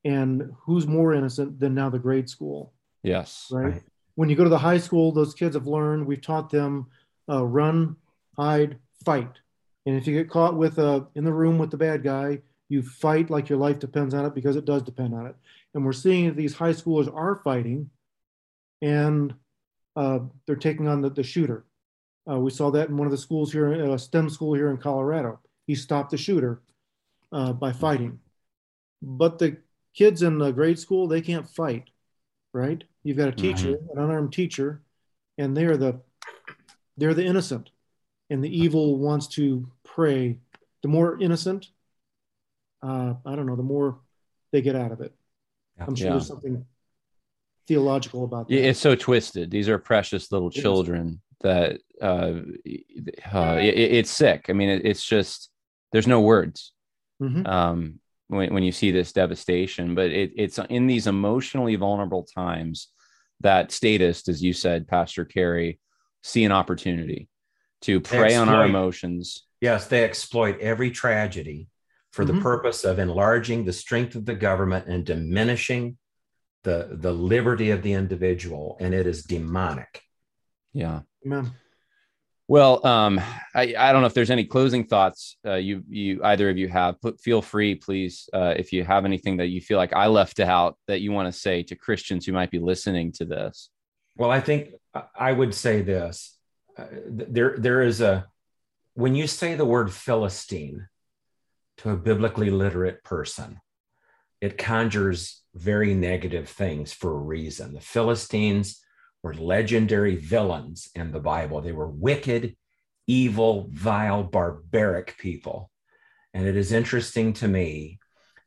[0.04, 2.72] And who's more innocent than now the grade school?
[3.02, 3.48] Yes.
[3.50, 3.72] Right.
[3.72, 3.82] right.
[4.14, 6.86] When you go to the high school, those kids have learned, we've taught them
[7.28, 7.96] uh, run,
[8.36, 9.30] hide, fight.
[9.86, 12.82] And if you get caught with a in the room with the bad guy, you
[12.82, 15.34] fight like your life depends on it because it does depend on it.
[15.74, 17.90] And we're seeing that these high schoolers are fighting,
[18.82, 19.32] and
[19.96, 21.64] uh, they're taking on the, the shooter.
[22.30, 24.76] Uh, we saw that in one of the schools here, a STEM school here in
[24.76, 25.40] Colorado.
[25.66, 26.60] He stopped the shooter
[27.32, 28.18] uh, by fighting.
[29.00, 29.56] But the
[29.94, 31.90] kids in the grade school, they can't fight,
[32.52, 32.82] right?
[33.02, 33.98] You've got a teacher, mm-hmm.
[33.98, 34.82] an unarmed teacher,
[35.38, 36.00] and they're the
[36.96, 37.70] they're the innocent,
[38.30, 40.38] and the evil wants to prey.
[40.82, 41.68] The more innocent,
[42.82, 43.98] uh, I don't know, the more
[44.52, 45.12] they get out of it.
[45.80, 46.12] I'm sure yeah.
[46.12, 46.64] there's something
[47.66, 48.54] theological about that.
[48.54, 49.50] It's so twisted.
[49.50, 52.40] These are precious little children that uh,
[53.32, 54.46] uh, it, it's sick.
[54.48, 55.50] I mean, it, it's just
[55.92, 56.72] there's no words
[57.22, 57.46] mm-hmm.
[57.46, 59.94] um, when when you see this devastation.
[59.94, 62.88] But it, it's in these emotionally vulnerable times
[63.40, 65.80] that statists, as you said, Pastor Cary,
[66.22, 67.28] see an opportunity
[67.82, 69.44] to prey on our emotions.
[69.60, 71.68] Yes, they exploit every tragedy
[72.12, 72.36] for mm-hmm.
[72.36, 75.98] the purpose of enlarging the strength of the government and diminishing
[76.64, 80.02] the the liberty of the individual, and it is demonic.
[80.72, 81.00] Yeah.
[81.26, 81.52] Amen.
[82.48, 83.20] Well, um,
[83.54, 86.68] I, I don't know if there's any closing thoughts uh, you you either of you
[86.68, 87.00] have.
[87.00, 90.40] Put, feel free, please, uh, if you have anything that you feel like I left
[90.40, 93.70] out that you want to say to Christians who might be listening to this.
[94.16, 94.74] Well, I think
[95.14, 96.36] I would say this:
[96.76, 98.26] uh, there there is a
[98.94, 100.88] when you say the word Philistine
[101.78, 103.60] to a biblically literate person,
[104.42, 107.72] it conjures very negative things for a reason.
[107.72, 108.82] The Philistines
[109.22, 111.60] were legendary villains in the Bible.
[111.60, 112.56] They were wicked,
[113.06, 115.70] evil, vile, barbaric people.
[116.34, 118.00] And it is interesting to me,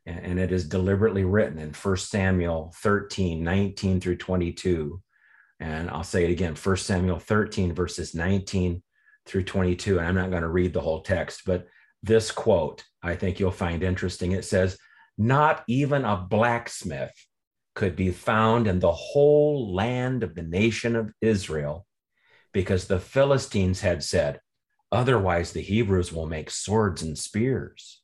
[0.04, 5.00] and it is deliberately written in 1 Samuel 13, 19 through 22.
[5.60, 8.82] And I'll say it again 1 Samuel 13, verses 19
[9.24, 9.98] through 22.
[9.98, 11.68] And I'm not going to read the whole text, but
[12.02, 14.32] this quote I think you'll find interesting.
[14.32, 14.76] It says,
[15.18, 17.14] Not even a blacksmith
[17.74, 21.86] could be found in the whole land of the nation of Israel
[22.52, 24.40] because the Philistines had said,
[24.90, 28.02] otherwise the Hebrews will make swords and spears.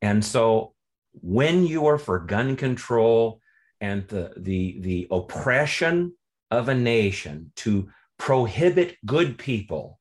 [0.00, 0.74] And so
[1.12, 3.40] when you are for gun control
[3.80, 6.12] and the, the, the oppression
[6.50, 7.88] of a nation to
[8.18, 9.98] prohibit good people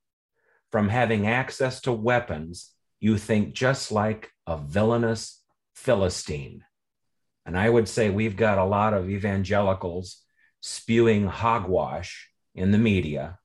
[0.72, 5.43] from having access to weapons, you think just like a villainous
[5.74, 6.64] Philistine.
[7.46, 10.24] And I would say we've got a lot of evangelicals
[10.62, 13.40] spewing hogwash in the media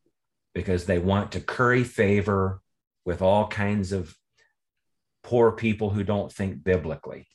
[0.55, 2.61] because they want to curry favor
[3.05, 4.15] with all kinds of
[5.23, 7.27] poor people who don't think biblically.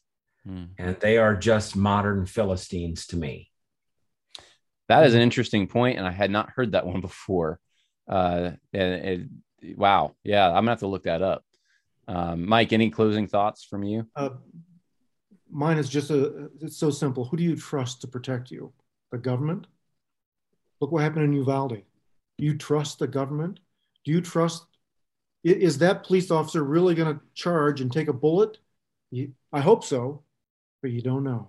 [0.48, 0.70] Mm.
[0.78, 3.50] And they are just modern Philistines to me.
[4.90, 7.60] That is an interesting point, and I had not heard that one before.
[8.08, 8.94] Uh, and
[9.62, 11.44] it, wow, yeah, I'm gonna have to look that up.
[12.08, 14.08] Um, Mike, any closing thoughts from you?
[14.16, 14.32] Uh,
[15.54, 17.26] mine is just a it's so simple.
[17.26, 18.72] Who do you trust to protect you?
[19.12, 19.68] The government?
[20.82, 21.84] Look what happened in uvalde.
[22.38, 23.60] Do you trust the government?
[24.04, 24.66] Do you trust
[25.44, 28.58] is that police officer really going to charge and take a bullet?
[29.52, 30.24] I hope so
[30.84, 31.48] but you don't know.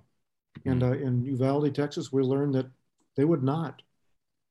[0.65, 2.71] And uh, in uvalde texas we learned that
[3.17, 3.83] they would not.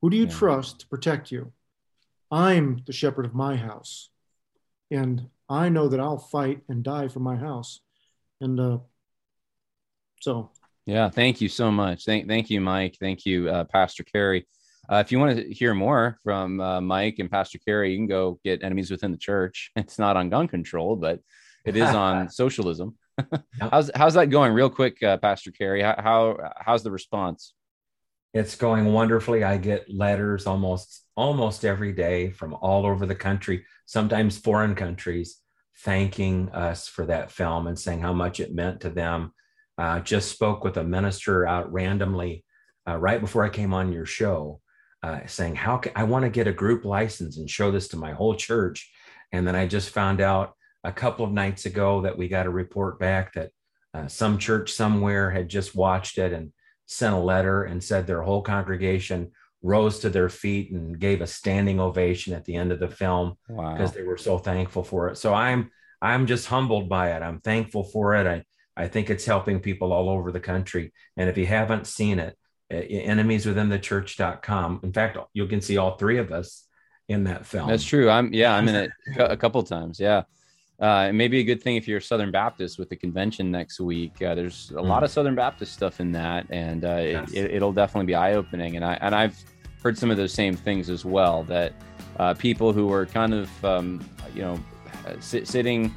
[0.02, 0.38] Who do you yeah.
[0.38, 1.52] trust to protect you?
[2.30, 4.10] I'm the shepherd of my house.
[4.92, 7.80] And i know that i'll fight and die for my house.
[8.42, 8.80] And uh,
[10.24, 10.50] so
[10.86, 12.06] yeah, thank you so much.
[12.06, 12.98] Thank thank you, Mike.
[13.00, 14.48] Thank you, uh, Pastor Cary.
[14.90, 18.08] Uh, if you want to hear more from uh, Mike and Pastor Cary, you can
[18.08, 19.72] go get Enemies Within the Church.
[19.76, 21.20] It's not on gun control, but
[21.66, 22.98] it is on socialism.
[23.60, 24.54] how's how's that going?
[24.54, 25.82] Real quick, uh, Pastor Cary.
[25.82, 27.54] How, how how's the response?
[28.34, 29.44] It's going wonderfully.
[29.44, 35.38] I get letters almost almost every day from all over the country, sometimes foreign countries,
[35.80, 39.32] thanking us for that film and saying how much it meant to them
[39.78, 42.44] uh, just spoke with a minister out randomly
[42.88, 44.60] uh, right before I came on your show,
[45.02, 47.98] uh, saying, "How can, I want to get a group license and show this to
[47.98, 48.92] my whole church?"
[49.32, 50.54] And then I just found out
[50.84, 53.52] a couple of nights ago that we got a report back that
[53.94, 56.52] uh, some church somewhere had just watched it and
[56.86, 61.28] sent a letter and said their whole congregation rose to their feet and gave a
[61.28, 63.74] standing ovation at the end of the film wow.
[63.74, 65.18] because they were so thankful for it.
[65.18, 65.72] So I'm
[66.02, 67.24] I'm just humbled by it.
[67.24, 68.28] I'm thankful for it.
[68.28, 68.44] I
[68.76, 70.94] I think it's helping people all over the country.
[71.16, 72.38] And if you haven't seen it,
[72.72, 74.80] enemieswithinthechurch.com.
[74.84, 76.68] In fact, you can see all three of us
[77.08, 77.68] in that film.
[77.68, 78.10] That's true.
[78.10, 80.00] I'm yeah, I'm in it a couple times.
[80.00, 80.24] Yeah.
[80.80, 83.80] Uh, it may be a good thing if you're Southern Baptist with the convention next
[83.80, 84.22] week.
[84.22, 84.88] Uh, there's a mm.
[84.88, 87.32] lot of Southern Baptist stuff in that, and uh, yes.
[87.32, 88.76] it, will definitely be eye opening.
[88.76, 89.38] And I and I've
[89.84, 91.44] heard some of those same things as well.
[91.44, 91.74] That
[92.18, 94.04] uh, people who are kind of um,
[94.34, 94.60] you know
[95.20, 95.94] sit, sitting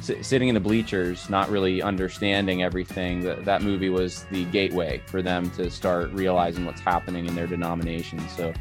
[0.00, 3.22] sitting in the bleachers, not really understanding everything.
[3.22, 7.46] That that movie was the gateway for them to start realizing what's happening in their
[7.46, 8.20] denomination.
[8.28, 8.52] So.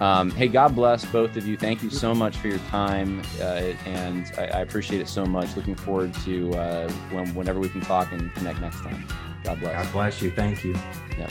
[0.00, 1.56] Um, hey, God bless both of you.
[1.56, 5.54] Thank you so much for your time, uh, and I, I, appreciate it so much.
[5.54, 9.06] Looking forward to uh, when, whenever we can talk and connect next time.
[9.44, 9.84] God bless.
[9.84, 10.32] God bless you.
[10.32, 10.74] Thank you.
[11.16, 11.30] Yeah.